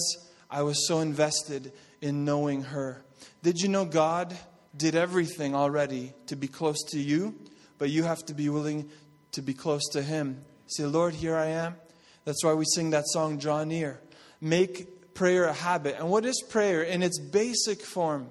[0.52, 3.04] I was so invested in knowing her.
[3.44, 4.36] Did you know God
[4.76, 7.36] did everything already to be close to you?
[7.84, 8.90] but you have to be willing
[9.34, 10.42] to be close to Him.
[10.68, 11.76] Say, Lord, here I am.
[12.24, 14.00] That's why we sing that song, Draw Near.
[14.40, 15.98] Make prayer a habit.
[16.00, 16.84] And what is prayer?
[16.84, 18.30] In its basic form,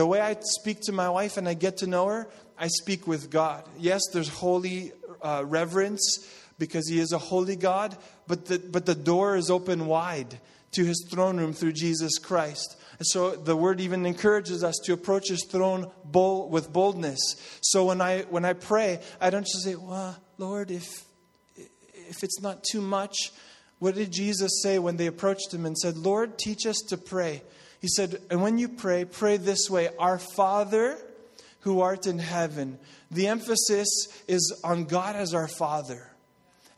[0.00, 2.26] the way I speak to my wife and I get to know her,
[2.58, 3.68] I speak with God.
[3.78, 6.26] Yes, there's holy uh, reverence
[6.58, 10.40] because He is a holy God, but the, but the door is open wide
[10.72, 12.80] to His throne room through Jesus Christ.
[12.98, 17.20] And so the word even encourages us to approach his throne bold, with boldness.
[17.60, 21.04] So when I when I pray, I don't just say, "Well, Lord, if
[21.56, 23.32] if it's not too much."
[23.80, 27.42] What did Jesus say when they approached him and said, "Lord, teach us to pray?"
[27.80, 30.98] He said, "And when you pray, pray this way: Our Father,
[31.60, 32.78] who art in heaven."
[33.10, 36.10] The emphasis is on God as our Father.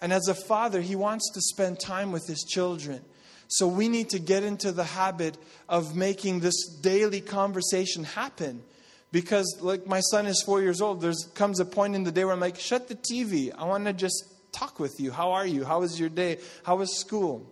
[0.01, 3.05] And as a father, he wants to spend time with his children.
[3.47, 5.37] So we need to get into the habit
[5.69, 8.65] of making this daily conversation happen.
[9.13, 11.03] Because, like, my son is four years old.
[11.03, 13.53] There comes a point in the day where I'm like, shut the TV.
[13.57, 15.13] I want to just talk with you.
[15.13, 15.65] How are you?
[15.65, 16.39] How was your day?
[16.65, 17.47] How was school?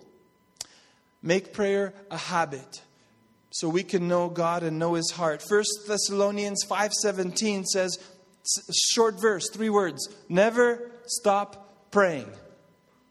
[1.22, 2.80] Make prayer a habit.
[3.50, 5.42] So we can know God and know his heart.
[5.46, 7.98] 1 Thessalonians 5:17 says
[8.72, 12.30] short verse, three words, never stop praying.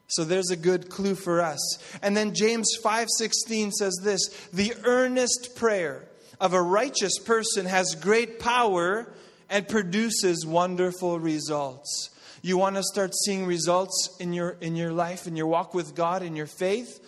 [0.07, 1.77] So there's a good clue for us.
[2.01, 6.07] And then James 5:16 says this, the earnest prayer
[6.39, 9.13] of a righteous person has great power
[9.49, 12.09] and produces wonderful results.
[12.41, 15.95] You want to start seeing results in your in your life in your walk with
[15.95, 16.99] God in your faith?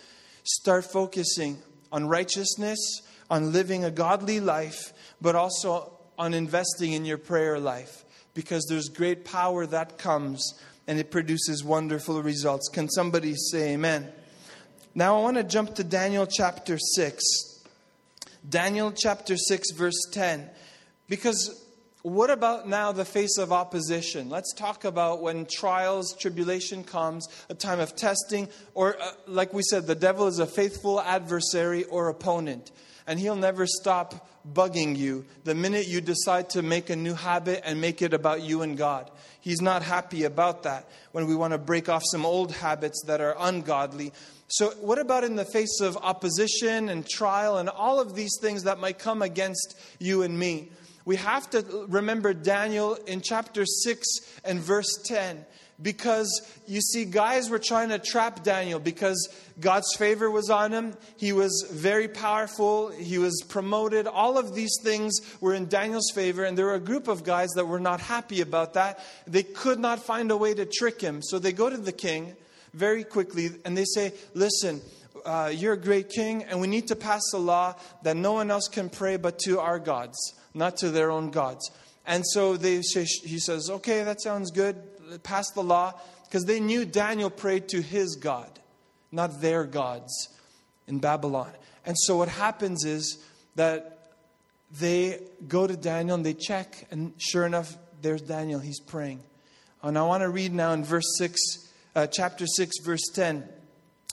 [0.44, 1.58] Start focusing
[1.90, 8.04] on righteousness, on living a godly life, but also on investing in your prayer life
[8.34, 12.68] because there's great power that comes and it produces wonderful results.
[12.68, 14.12] Can somebody say amen?
[14.94, 17.22] Now I want to jump to Daniel chapter 6.
[18.46, 20.50] Daniel chapter 6, verse 10.
[21.08, 21.58] Because
[22.02, 24.28] what about now the face of opposition?
[24.28, 29.62] Let's talk about when trials, tribulation comes, a time of testing, or uh, like we
[29.62, 32.72] said, the devil is a faithful adversary or opponent,
[33.06, 37.62] and he'll never stop bugging you the minute you decide to make a new habit
[37.64, 39.10] and make it about you and God.
[39.40, 43.20] He's not happy about that when we want to break off some old habits that
[43.20, 44.12] are ungodly.
[44.48, 48.64] So, what about in the face of opposition and trial and all of these things
[48.64, 50.70] that might come against you and me?
[51.04, 54.06] We have to remember Daniel in chapter 6
[54.44, 55.44] and verse 10
[55.80, 56.28] because
[56.66, 59.28] you see, guys were trying to trap Daniel because
[59.60, 60.94] God's favor was on him.
[61.16, 62.90] He was very powerful.
[62.90, 64.06] He was promoted.
[64.06, 67.50] All of these things were in Daniel's favor, and there were a group of guys
[67.56, 69.00] that were not happy about that.
[69.26, 71.22] They could not find a way to trick him.
[71.22, 72.36] So they go to the king
[72.74, 74.80] very quickly and they say, Listen,
[75.24, 78.50] uh, you're a great king, and we need to pass a law that no one
[78.50, 81.70] else can pray but to our gods not to their own gods.
[82.06, 84.76] And so they he says, okay, that sounds good.
[85.22, 85.94] Pass the law.
[86.24, 88.58] Because they knew Daniel prayed to his God,
[89.10, 90.28] not their gods
[90.86, 91.52] in Babylon.
[91.84, 93.18] And so what happens is
[93.56, 93.98] that
[94.78, 98.60] they go to Daniel and they check, and sure enough, there's Daniel.
[98.60, 99.20] He's praying.
[99.82, 101.38] And I want to read now in verse 6,
[101.94, 103.46] uh, chapter 6, verse 10.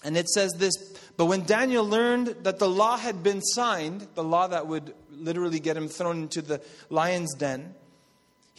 [0.03, 0.73] And it says this
[1.17, 5.59] But when Daniel learned that the law had been signed, the law that would literally
[5.59, 7.75] get him thrown into the lion's den.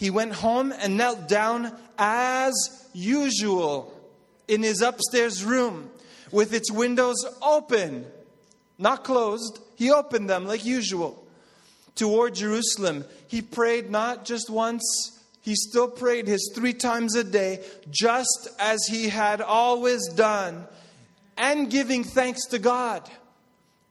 [0.00, 2.54] He went home and knelt down as
[2.94, 3.92] usual
[4.48, 5.90] in his upstairs room
[6.32, 8.06] with its windows open,
[8.78, 9.58] not closed.
[9.76, 11.22] He opened them like usual
[11.96, 13.04] toward Jerusalem.
[13.28, 18.80] He prayed not just once, he still prayed his three times a day, just as
[18.88, 20.66] he had always done,
[21.36, 23.06] and giving thanks to God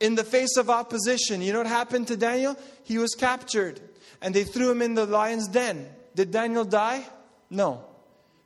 [0.00, 1.40] in the face of opposition.
[1.40, 2.56] You know what happened to Daniel?
[2.82, 3.80] He was captured
[4.20, 5.88] and they threw him in the lion's den.
[6.20, 7.02] Did Daniel die?
[7.48, 7.82] No.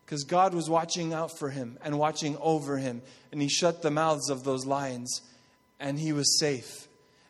[0.07, 3.03] Because God was watching out for him and watching over him.
[3.33, 5.23] And he shut the mouths of those lions
[5.81, 6.87] and he was safe.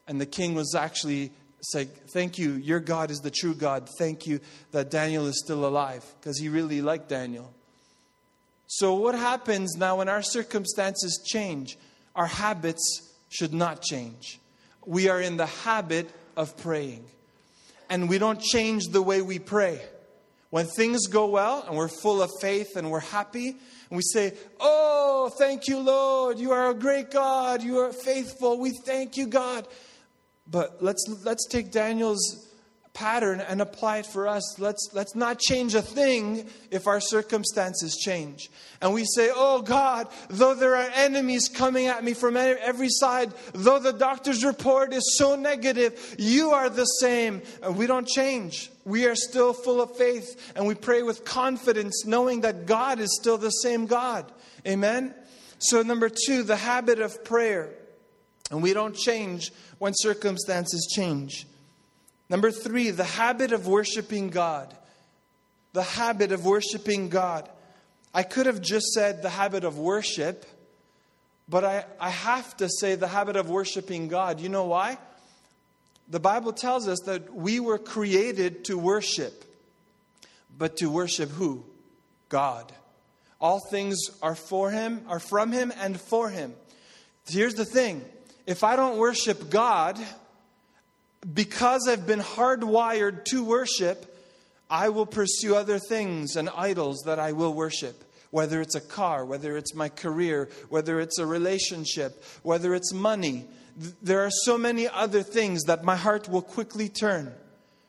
[0.06, 3.88] And the king was actually saying, Thank you, your God is the true God.
[3.98, 4.38] Thank you
[4.72, 7.50] that Daniel is still alive because he really liked Daniel.
[8.66, 11.78] So, what happens now when our circumstances change?
[12.14, 14.38] Our habits should not change.
[14.84, 17.06] We are in the habit of praying.
[17.88, 19.80] And we don't change the way we pray.
[20.54, 24.34] When things go well and we're full of faith and we're happy, and we say,
[24.60, 26.38] Oh, thank you, Lord.
[26.38, 27.60] You are a great God.
[27.60, 28.60] You are faithful.
[28.60, 29.66] We thank you, God.
[30.48, 32.53] But let's, let's take Daniel's
[32.94, 34.58] pattern and apply it for us.
[34.58, 38.50] Let's, let's not change a thing if our circumstances change.
[38.80, 43.32] And we say, Oh God, though there are enemies coming at me from every side,
[43.52, 47.42] though the doctor's report is so negative, you are the same.
[47.62, 48.70] And we don't change.
[48.84, 53.16] We are still full of faith and we pray with confidence, knowing that God is
[53.20, 54.30] still the same God.
[54.66, 55.14] Amen?
[55.58, 57.74] So, number two, the habit of prayer.
[58.50, 61.46] And we don't change when circumstances change.
[62.34, 64.74] Number three, the habit of worshiping God.
[65.72, 67.48] The habit of worshiping God.
[68.12, 70.44] I could have just said the habit of worship,
[71.48, 74.40] but I, I have to say the habit of worshiping God.
[74.40, 74.98] You know why?
[76.08, 79.44] The Bible tells us that we were created to worship,
[80.58, 81.64] but to worship who?
[82.30, 82.72] God.
[83.40, 86.52] All things are for Him, are from Him, and for Him.
[87.28, 88.04] Here's the thing
[88.44, 90.00] if I don't worship God,
[91.32, 94.10] because I've been hardwired to worship,
[94.68, 98.02] I will pursue other things and idols that I will worship.
[98.30, 103.44] Whether it's a car, whether it's my career, whether it's a relationship, whether it's money.
[104.02, 107.32] There are so many other things that my heart will quickly turn.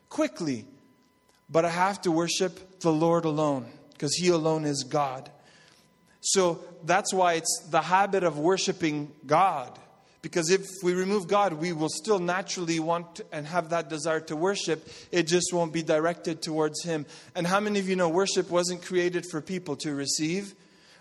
[0.08, 0.64] Quickly.
[1.50, 5.30] But I have to worship the Lord alone because He alone is God.
[6.20, 9.76] So that's why it's the habit of worshiping God
[10.26, 14.34] Because if we remove God, we will still naturally want and have that desire to
[14.34, 14.84] worship.
[15.12, 17.06] It just won't be directed towards Him.
[17.36, 20.56] And how many of you know worship wasn't created for people to receive?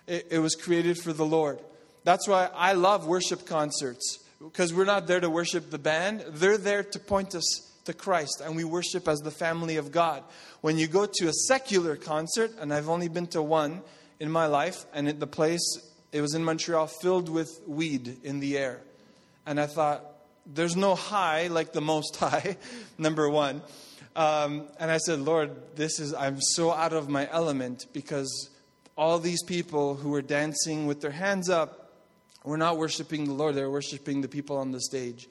[0.06, 1.58] It, it was created for the Lord.
[2.04, 6.60] That's why I love worship concerts because we're not there to worship the band, they're
[6.60, 10.22] there to point us to Christ, and we worship as the family of God.
[10.62, 13.82] When you go to a secular concert, and I've only been to one
[14.20, 15.66] in my life, and the place,
[16.12, 18.82] it was in Montreal, filled with weed in the air.
[19.46, 20.04] And I thought,
[20.46, 22.58] there's no high like the most high,
[22.98, 23.62] number one.
[24.16, 28.50] Um, and I said, Lord, this is, I'm so out of my element because
[28.98, 31.92] all these people who were dancing with their hands up
[32.46, 35.28] were not worshiping the Lord, they were worshiping the people on the stage.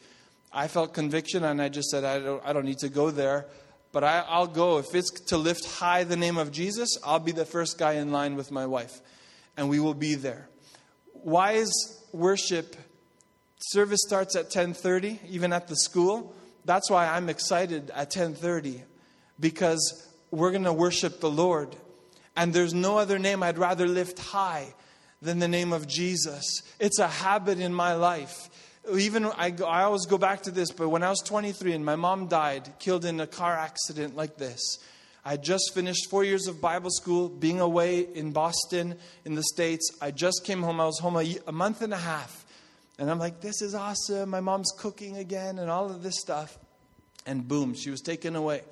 [0.52, 3.46] I felt conviction and I just said, I don't, I don't need to go there,
[3.92, 4.78] but I, I'll go.
[4.78, 8.12] If it's to lift high the name of Jesus, I'll be the first guy in
[8.12, 9.00] line with my wife,
[9.56, 10.48] and we will be there.
[11.12, 11.72] Why is
[12.12, 12.76] worship
[13.70, 18.82] service starts at 10:30 even at the school that's why i'm excited at 10:30
[19.40, 21.74] because we're going to worship the lord
[22.36, 24.74] and there's no other name i'd rather lift high
[25.24, 26.62] than the name of Jesus.
[26.78, 28.50] It's a habit in my life.
[28.94, 31.96] Even I, I always go back to this, but when I was 23 and my
[31.96, 34.78] mom died, killed in a car accident like this,
[35.24, 39.90] I just finished four years of Bible school, being away in Boston, in the States.
[40.02, 40.80] I just came home.
[40.80, 42.43] I was home a, a month and a half.
[42.98, 44.30] And I'm like, this is awesome.
[44.30, 46.58] My mom's cooking again and all of this stuff.
[47.26, 48.62] And boom, she was taken away.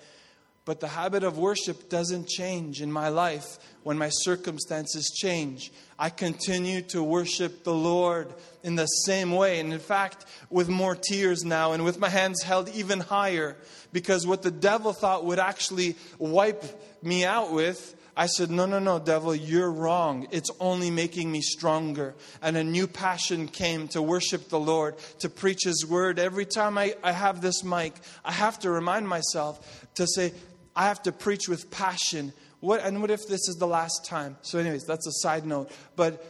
[0.64, 5.72] But the habit of worship doesn't change in my life when my circumstances change.
[5.98, 8.32] I continue to worship the Lord
[8.62, 9.58] in the same way.
[9.58, 13.56] And in fact, with more tears now and with my hands held even higher,
[13.92, 16.62] because what the devil thought would actually wipe
[17.02, 20.28] me out with, I said, No, no, no, devil, you're wrong.
[20.30, 22.14] It's only making me stronger.
[22.42, 26.18] And a new passion came to worship the Lord, to preach His word.
[26.18, 27.94] Every time I, I have this mic,
[28.24, 30.32] I have to remind myself to say,
[30.76, 32.32] I have to preach with passion.
[32.60, 34.36] What, and what if this is the last time?
[34.42, 35.70] So, anyways, that's a side note.
[35.96, 36.24] But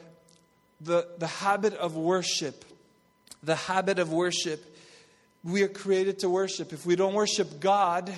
[0.81, 2.65] the, the habit of worship,
[3.43, 4.65] the habit of worship,
[5.43, 6.73] we are created to worship.
[6.73, 8.13] If we don't worship God,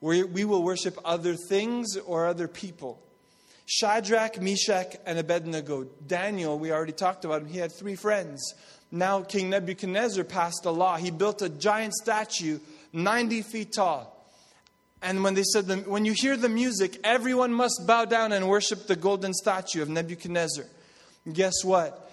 [0.00, 3.02] we, we will worship other things or other people.
[3.70, 5.84] Shadrach, Meshach, and Abednego.
[6.06, 8.54] Daniel, we already talked about him, he had three friends.
[8.90, 10.96] Now, King Nebuchadnezzar passed a law.
[10.96, 12.60] He built a giant statue,
[12.94, 14.14] 90 feet tall.
[15.02, 18.48] And when they said, the, when you hear the music, everyone must bow down and
[18.48, 20.64] worship the golden statue of Nebuchadnezzar.
[21.30, 22.10] Guess what?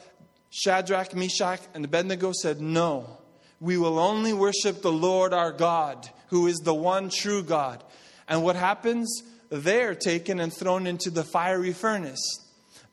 [0.52, 3.18] Shadrach, Meshach, and Abednego said, No,
[3.62, 7.82] we will only worship the Lord our God, who is the one true God.
[8.28, 9.24] And what happens?
[9.64, 12.24] They're taken and thrown into the fiery furnace.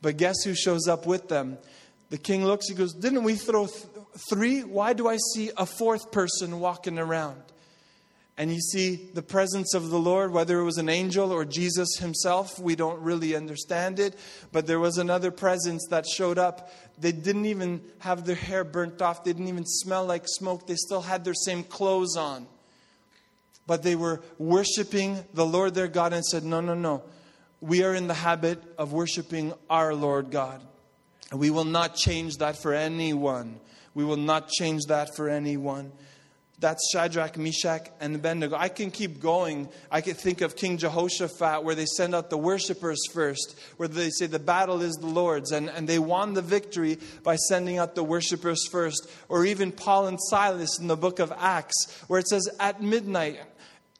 [0.01, 1.59] But guess who shows up with them?
[2.11, 3.87] The king looks, he goes, Didn't we throw th-
[4.29, 4.63] three?
[4.63, 7.43] Why do I see a fourth person walking around?
[8.39, 11.99] and you see the presence of the Lord, whether it was an angel or Jesus
[11.99, 14.19] himself, we don't really understand it.
[14.51, 16.73] But there was another presence that showed up.
[16.99, 20.77] They didn't even have their hair burnt off, they didn't even smell like smoke, they
[20.77, 22.47] still had their same clothes on.
[23.67, 27.03] But they were worshiping the Lord their God and said, No, no, no.
[27.61, 30.61] We are in the habit of worshiping our Lord God.
[31.31, 33.61] And we will not change that for anyone.
[33.95, 35.93] We will not change that for anyone.
[36.63, 38.55] That's Shadrach, Meshach, and Abednego.
[38.57, 39.69] I can keep going.
[39.91, 44.11] I can think of King Jehoshaphat, where they send out the worshippers first, where they
[44.11, 47.97] say the battle is the Lord's, and, and they won the victory by sending out
[47.97, 49.11] the worshippers first.
[49.29, 53.41] Or even Paul and Silas in the book of Acts, where it says, At midnight,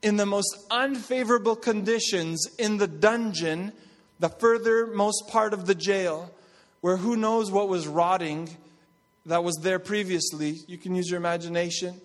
[0.03, 3.73] in the most unfavorable conditions in the dungeon,
[4.19, 6.31] the furthermost part of the jail,
[6.81, 8.49] where who knows what was rotting
[9.27, 10.59] that was there previously.
[10.67, 12.01] You can use your imagination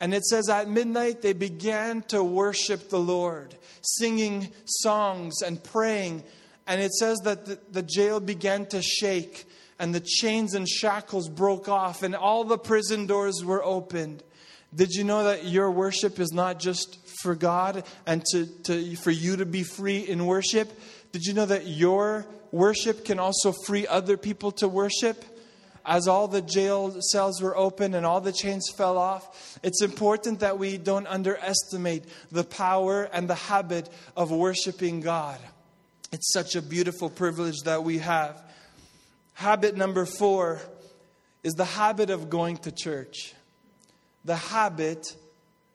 [0.00, 6.24] and it says, at midnight they began to worship the Lord, singing songs and praying.
[6.66, 9.46] And it says that the, the, jail began to shake,
[9.78, 14.22] and the chains and shackles broke off, and all the prison doors were opened.
[14.74, 19.10] Did you know that your worship is not just for God and to, to, for
[19.10, 20.70] you to be free in worship?
[21.10, 25.24] Did you know that your worship can also free other people to worship?
[25.86, 30.40] as all the jail cells were open and all the chains fell off, it's important
[30.40, 35.38] that we don't underestimate the power and the habit of worshiping God.
[36.10, 38.40] It's such a beautiful privilege that we have.
[39.34, 40.60] Habit number four
[41.42, 43.34] is the habit of going to church.
[44.24, 45.14] The habit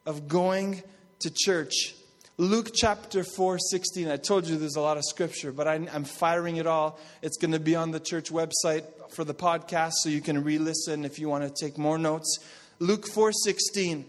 [0.06, 0.82] of going
[1.20, 1.94] to church.
[2.38, 4.08] Luke chapter 4, 16.
[4.08, 6.98] I told you there's a lot of scripture, but I, am firing it all.
[7.20, 10.56] It's going to be on the church website for the podcast so you can re
[10.56, 12.38] listen if you want to take more notes.
[12.78, 14.04] Luke 4:16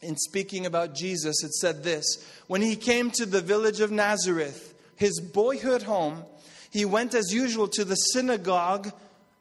[0.00, 4.72] in speaking about Jesus it said this when he came to the village of Nazareth
[4.96, 6.24] his boyhood home
[6.70, 8.90] he went as usual to the synagogue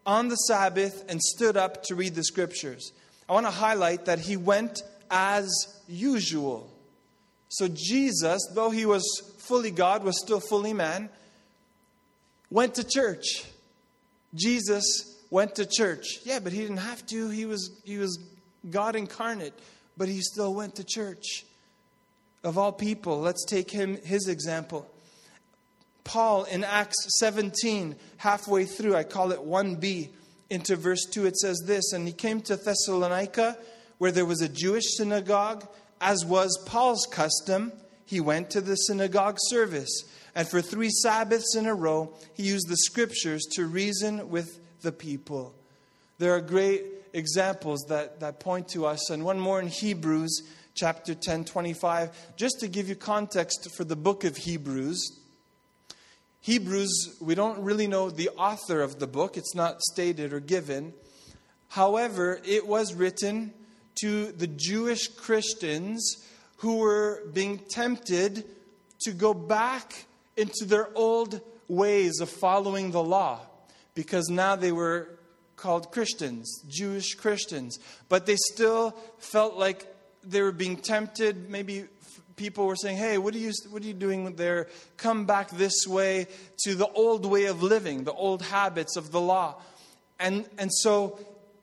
[0.06, 2.92] on the Sabbath and stood up to read the scriptures
[3.30, 5.50] I want to highlight that he went as
[5.88, 6.70] usual
[7.50, 9.04] so Jesus though he was
[9.40, 11.10] fully God was still fully man
[12.50, 13.44] went to church
[14.34, 16.20] Jesus went to church.
[16.24, 17.30] Yeah, but he didn't have to.
[17.30, 18.20] He was, he was
[18.70, 19.54] God incarnate,
[19.98, 21.46] but he still went to church.
[22.44, 24.90] Of all people, let's take him his example.
[26.04, 30.10] Paul in Acts 17, halfway through, I call it 1b,
[30.50, 33.58] into verse 2, it says this And he came to Thessalonica,
[34.00, 35.68] where there was a Jewish synagogue,
[36.02, 37.72] as was Paul's custom.
[38.06, 40.04] He went to the synagogue service.
[40.36, 44.92] And for three Sabbaths in a row, he used the scriptures to reason with the
[44.92, 45.54] people.
[46.18, 46.84] There are great
[47.14, 50.44] examples that, that point to us, and one more in Hebrews
[50.76, 52.36] chapter 10, 25.
[52.36, 55.20] Just to give you context for the book of Hebrews,
[56.42, 60.94] Hebrews, we don't really know the author of the book, it's not stated or given.
[61.70, 63.54] However, it was written
[64.02, 66.26] to the Jewish Christians
[66.58, 68.44] who were being tempted
[69.02, 73.40] to go back into their old ways of following the law
[73.96, 75.10] because now they were
[75.56, 77.80] called Christians, Jewish Christians.
[78.08, 79.86] But they still felt like
[80.24, 81.50] they were being tempted.
[81.50, 81.86] Maybe
[82.36, 84.68] people were saying, Hey, what are, you, what are you doing there?
[84.98, 86.28] Come back this way
[86.64, 89.56] to the old way of living, the old habits of the law.
[90.20, 91.20] And, and so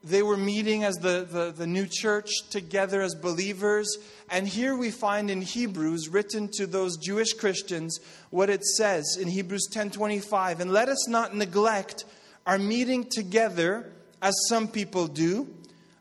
[0.07, 3.99] they were meeting as the, the, the new church together as believers.
[4.31, 7.99] And here we find in Hebrews, written to those Jewish Christians,
[8.31, 10.61] what it says in Hebrews 10:25.
[10.61, 12.05] And let us not neglect
[12.47, 13.93] our meeting together
[14.23, 15.49] as some people do,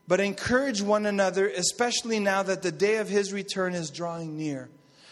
[0.06, 4.68] but encourage one another, especially now that the day of his return is drawing near.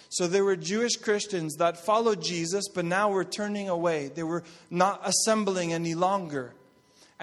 [0.09, 4.13] So there were Jewish Christians that followed Jesus, but now were turning away.
[4.15, 6.55] They were not assembling any longer.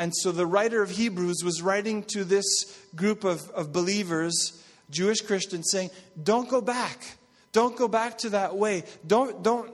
[0.02, 2.46] And so the writer of Hebrews was writing to this
[2.96, 5.92] group of, of believers, Jewish Christians, saying,
[6.22, 7.18] Don't go back.
[7.52, 8.84] Don't go back to that way.
[9.06, 9.72] Don't, don't,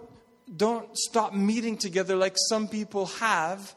[0.54, 3.74] don't stop meeting together like some people have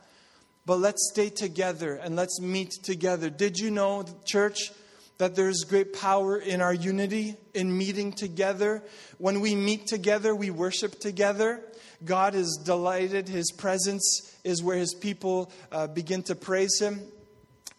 [0.66, 3.28] but let's stay together and let's meet together.
[3.28, 4.70] Did you know, church,
[5.18, 8.84] that there's great power in our unity, in meeting together?
[9.18, 11.60] When we meet together, we worship together.
[12.04, 13.28] God is delighted.
[13.28, 17.00] His presence is where His people uh, begin to praise Him.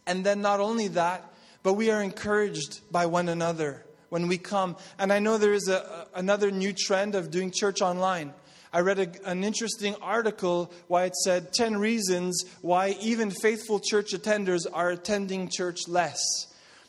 [0.06, 1.32] And then, not only that,
[1.64, 4.76] but we are encouraged by one another when we come.
[5.00, 8.34] And I know there is a, another new trend of doing church online.
[8.74, 14.12] I read a, an interesting article why it said 10 reasons why even faithful church
[14.12, 16.22] attenders are attending church less.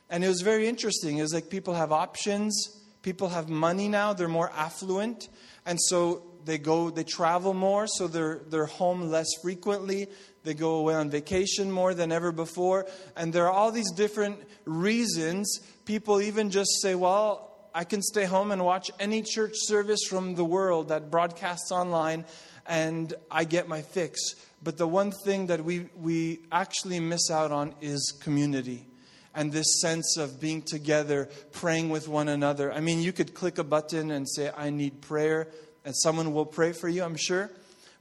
[0.08, 1.18] And it was very interesting.
[1.18, 5.28] It was like people have options, people have money now, they're more affluent,
[5.66, 10.08] and so they go they travel more, so they're they're home less frequently.
[10.44, 12.86] They go away on vacation more than ever before,
[13.16, 15.60] and there are all these different reasons.
[15.84, 20.34] People even just say, "Well, I can stay home and watch any church service from
[20.34, 22.24] the world that broadcasts online,
[22.66, 24.20] and I get my fix.
[24.62, 28.86] But the one thing that we, we actually miss out on is community
[29.34, 32.72] and this sense of being together, praying with one another.
[32.72, 35.48] I mean, you could click a button and say, I need prayer,
[35.84, 37.50] and someone will pray for you, I'm sure.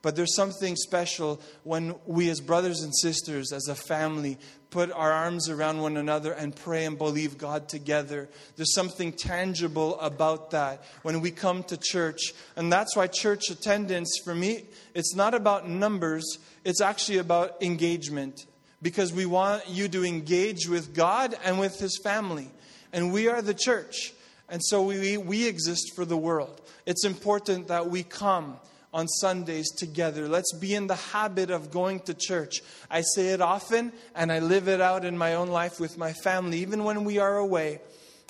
[0.01, 4.37] But there's something special when we, as brothers and sisters, as a family,
[4.71, 8.27] put our arms around one another and pray and believe God together.
[8.55, 12.33] There's something tangible about that when we come to church.
[12.55, 14.65] And that's why church attendance, for me,
[14.95, 18.45] it's not about numbers, it's actually about engagement.
[18.81, 22.49] Because we want you to engage with God and with His family.
[22.91, 24.13] And we are the church.
[24.51, 26.61] And so we, we exist for the world.
[26.85, 28.57] It's important that we come
[28.93, 30.27] on Sundays together.
[30.27, 32.61] Let's be in the habit of going to church.
[32.89, 36.11] I say it often and I live it out in my own life with my
[36.11, 37.79] family, even when we are away,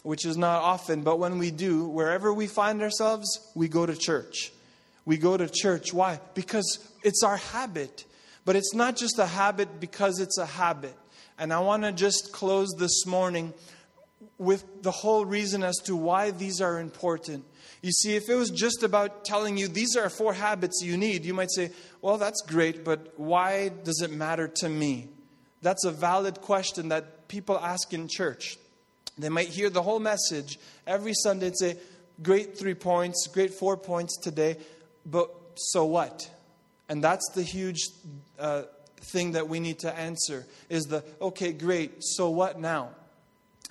[0.03, 3.95] which is not often, but when we do, wherever we find ourselves, we go to
[3.95, 4.51] church.
[5.05, 5.91] We go to church.
[5.91, 6.19] Why?
[6.36, 8.05] Because it's our habit.
[8.45, 10.95] But it's not just a habit because it's a habit.
[11.39, 13.55] And I want to just close this morning
[14.38, 17.45] with the whole reason as to why these are important.
[17.82, 21.26] You see, if it was just about telling you these are four habits you need,
[21.26, 25.09] you might say, well, that's great, but why does it matter to me?
[25.61, 28.57] That's a valid question that people ask in church.
[29.17, 31.78] They might hear the whole message every Sunday and say,
[32.22, 34.57] great three points, great four points today,
[35.05, 36.30] but so what?
[36.89, 37.80] And that's the huge
[38.39, 38.63] uh,
[38.97, 42.89] thing that we need to answer is the, okay, great, so what now?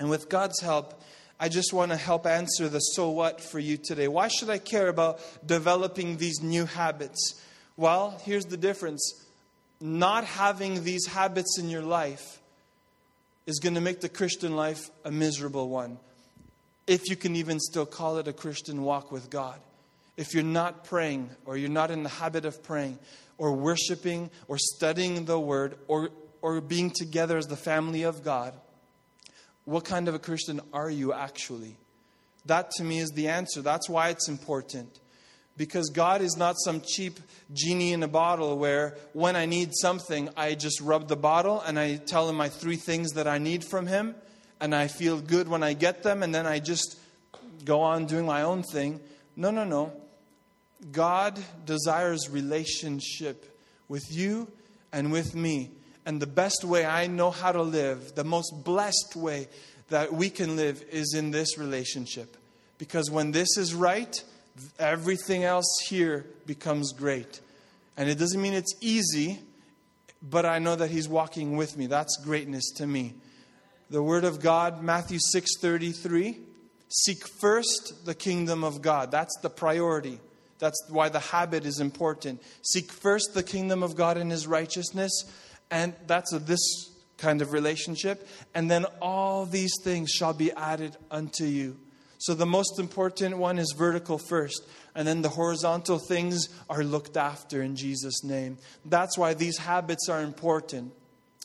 [0.00, 1.00] And with God's help,
[1.38, 4.08] I just want to help answer the so what for you today.
[4.08, 7.40] Why should I care about developing these new habits?
[7.76, 9.26] Well, here's the difference
[9.80, 12.40] not having these habits in your life
[13.46, 15.98] is going to make the Christian life a miserable one.
[16.86, 19.58] If you can even still call it a Christian walk with God.
[20.16, 22.98] If you're not praying, or you're not in the habit of praying,
[23.38, 26.10] or worshiping, or studying the Word, or,
[26.42, 28.52] or being together as the family of God,
[29.64, 31.76] what kind of a Christian are you actually?
[32.46, 33.62] That to me is the answer.
[33.62, 34.98] That's why it's important.
[35.56, 37.20] Because God is not some cheap
[37.52, 41.78] genie in a bottle where when I need something, I just rub the bottle and
[41.78, 44.14] I tell him my three things that I need from him,
[44.60, 46.98] and I feel good when I get them, and then I just
[47.64, 49.00] go on doing my own thing.
[49.36, 49.92] No, no, no.
[50.92, 53.58] God desires relationship
[53.88, 54.48] with you
[54.92, 55.70] and with me.
[56.06, 59.48] And the best way I know how to live, the most blessed way
[59.88, 62.36] that we can live, is in this relationship.
[62.78, 64.22] Because when this is right,
[64.78, 67.40] everything else here becomes great.
[67.96, 69.40] And it doesn't mean it's easy,
[70.22, 71.86] but I know that He's walking with me.
[71.86, 73.14] That's greatness to me.
[73.90, 76.38] The Word of God, Matthew 6 33.
[76.88, 79.10] Seek first the kingdom of God.
[79.10, 80.18] That's the priority.
[80.58, 82.42] That's why the habit is important.
[82.62, 85.24] Seek first the kingdom of God and His righteousness
[85.70, 88.26] and that's a, this kind of relationship.
[88.54, 91.76] And then all these things shall be added unto you.
[92.18, 94.66] So the most important one is vertical first.
[94.94, 98.58] And then the horizontal things are looked after in Jesus' name.
[98.84, 100.92] That's why these habits are important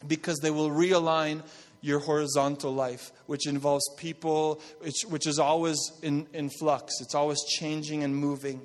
[0.07, 1.43] because they will realign
[1.81, 6.99] your horizontal life, which involves people, which, which is always in, in flux.
[6.99, 8.61] It's always changing and moving.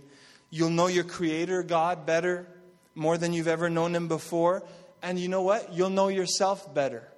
[0.48, 2.48] You'll know your Creator, God, better,
[2.94, 4.64] more than you've ever known Him before.
[5.02, 5.72] And you know what?
[5.72, 7.08] You'll know yourself better.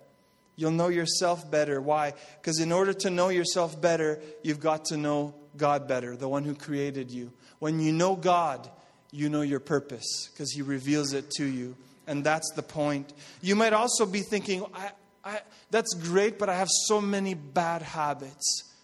[0.56, 1.80] You'll know yourself better.
[1.80, 2.14] Why?
[2.40, 6.44] Because in order to know yourself better, you've got to know God better, the one
[6.44, 7.32] who created you.
[7.58, 8.68] When you know God,
[9.10, 11.76] you know your purpose because He reveals it to you.
[12.06, 13.12] And that's the point.
[13.40, 14.90] You might also be thinking, I,
[15.24, 18.74] I, that's great, but I have so many bad habits.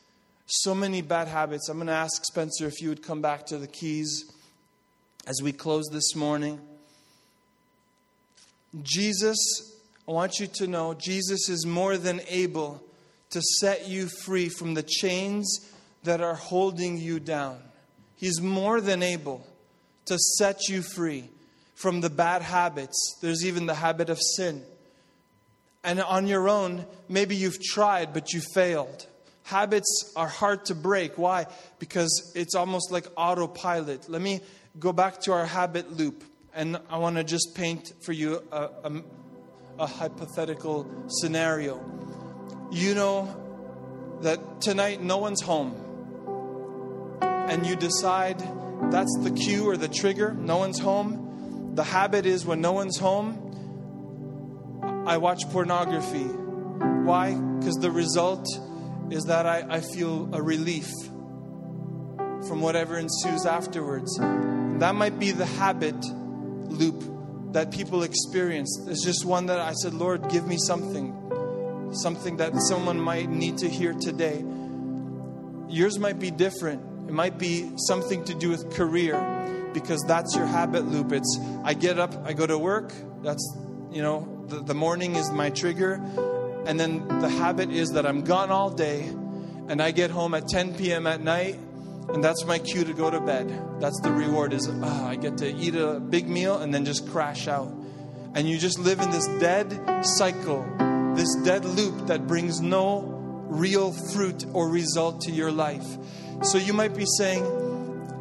[0.46, 1.68] So many bad habits.
[1.68, 4.32] I'm going to ask Spencer if you would come back to the keys
[5.26, 6.60] as we close this morning.
[8.82, 9.36] Jesus,
[10.06, 12.82] I want you to know, Jesus is more than able
[13.30, 15.60] to set you free from the chains
[16.04, 17.58] that are holding you down.
[18.16, 19.46] He's more than able
[20.06, 21.28] to set you free
[21.74, 23.18] from the bad habits.
[23.20, 24.62] There's even the habit of sin.
[25.84, 29.06] And on your own, maybe you've tried, but you failed.
[29.44, 31.16] Habits are hard to break.
[31.16, 31.46] Why?
[31.78, 34.08] Because it's almost like autopilot.
[34.08, 34.40] Let me
[34.78, 36.24] go back to our habit loop.
[36.58, 39.02] And I want to just paint for you a, a,
[39.78, 41.80] a hypothetical scenario.
[42.72, 45.72] You know that tonight no one's home,
[47.22, 48.40] and you decide
[48.90, 51.76] that's the cue or the trigger, no one's home.
[51.76, 53.44] The habit is when no one's home,
[55.06, 56.24] I watch pornography.
[56.24, 57.34] Why?
[57.34, 58.44] Because the result
[59.10, 60.90] is that I, I feel a relief
[62.48, 64.18] from whatever ensues afterwards.
[64.18, 65.94] And That might be the habit
[66.70, 68.78] loop that people experience.
[68.86, 73.58] It's just one that I said, Lord, give me something, something that someone might need
[73.58, 74.44] to hear today.
[75.68, 77.08] Yours might be different.
[77.08, 81.12] It might be something to do with career because that's your habit loop.
[81.12, 82.92] It's I get up, I go to work.
[83.22, 83.56] That's,
[83.90, 85.94] you know, the, the morning is my trigger.
[86.66, 89.04] And then the habit is that I'm gone all day
[89.68, 91.06] and I get home at 10 p.m.
[91.06, 91.56] at night
[92.08, 93.80] and that's my cue to go to bed.
[93.80, 97.08] That's the reward is oh, I get to eat a big meal and then just
[97.10, 97.72] crash out.
[98.34, 100.66] And you just live in this dead cycle,
[101.14, 103.02] this dead loop that brings no
[103.48, 105.86] real fruit or result to your life.
[106.42, 107.44] So you might be saying,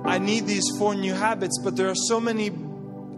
[0.05, 2.51] I need these four new habits, but there are so many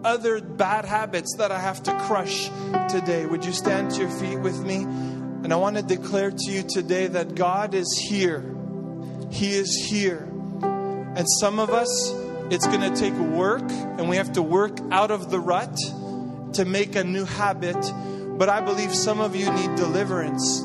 [0.03, 2.49] other bad habits that I have to crush
[2.89, 3.25] today.
[3.25, 4.77] Would you stand to your feet with me?
[4.77, 8.55] And I want to declare to you today that God is here.
[9.31, 10.28] He is here.
[11.19, 12.13] And some of us,
[12.49, 15.77] it's going to take work, and we have to work out of the rut
[16.53, 17.75] to make a new habit.
[18.37, 20.63] But I believe some of you need deliverance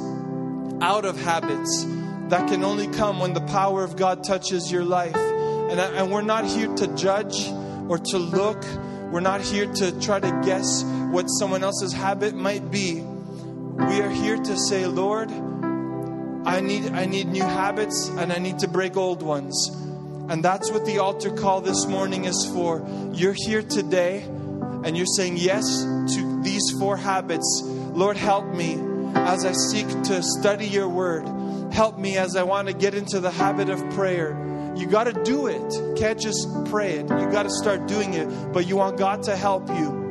[0.80, 1.84] out of habits
[2.28, 5.16] that can only come when the power of God touches your life.
[5.16, 7.48] And, and we're not here to judge
[7.88, 8.64] or to look,
[9.10, 13.00] we're not here to try to guess what someone else's habit might be.
[13.00, 18.60] We are here to say, Lord, I need, I need new habits and I need
[18.60, 19.80] to break old ones.
[20.28, 22.86] And that's what the altar call this morning is for.
[23.12, 27.62] You're here today and you're saying yes to these four habits.
[27.64, 28.78] Lord, help me
[29.14, 31.26] as I seek to study your word.
[31.72, 34.30] help me as I want to get into the habit of prayer.
[34.76, 35.98] You got to do it.
[35.98, 37.10] Can't just pray it.
[37.10, 40.04] You got to start doing it, but you want God to help you.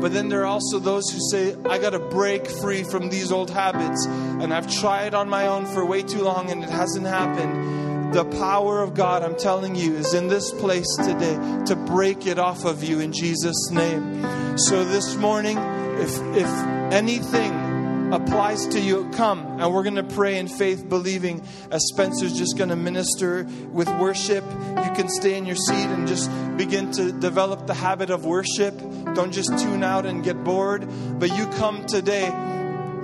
[0.00, 3.32] But then there are also those who say, I got to break free from these
[3.32, 4.04] old habits.
[4.06, 7.81] And I've tried on my own for way too long and it hasn't happened.
[8.12, 11.34] The power of God, I'm telling you, is in this place today
[11.64, 14.58] to break it off of you in Jesus' name.
[14.58, 16.46] So this morning, if, if
[16.92, 22.34] anything applies to you, come and we're going to pray in faith, believing as Spencer's
[22.34, 24.44] just going to minister with worship.
[24.44, 28.78] You can stay in your seat and just begin to develop the habit of worship.
[29.14, 30.86] Don't just tune out and get bored,
[31.18, 32.30] but you come today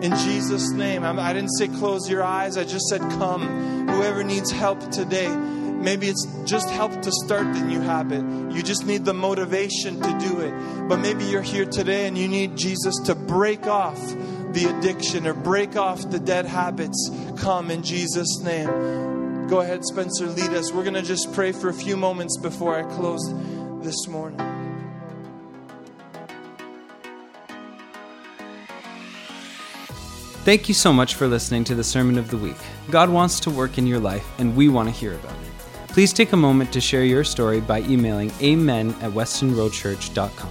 [0.02, 1.04] in Jesus' name.
[1.04, 3.88] I didn't say close your eyes, I just said come.
[3.88, 8.22] Whoever needs help today, maybe it's just help to start the new habit.
[8.54, 10.88] You just need the motivation to do it.
[10.88, 13.98] But maybe you're here today and you need Jesus to break off
[14.52, 19.46] the addiction or break off the dead habits, come in Jesus' name.
[19.46, 20.72] Go ahead, Spencer, lead us.
[20.72, 23.22] We're going to just pray for a few moments before I close
[23.82, 24.57] this morning.
[30.48, 32.56] Thank you so much for listening to the Sermon of the Week.
[32.90, 35.88] God wants to work in your life, and we want to hear about it.
[35.88, 40.50] Please take a moment to share your story by emailing amen at westonroadchurch.com.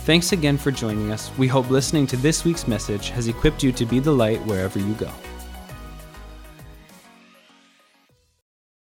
[0.00, 1.30] Thanks again for joining us.
[1.38, 4.78] We hope listening to this week's message has equipped you to be the light wherever
[4.78, 5.10] you go.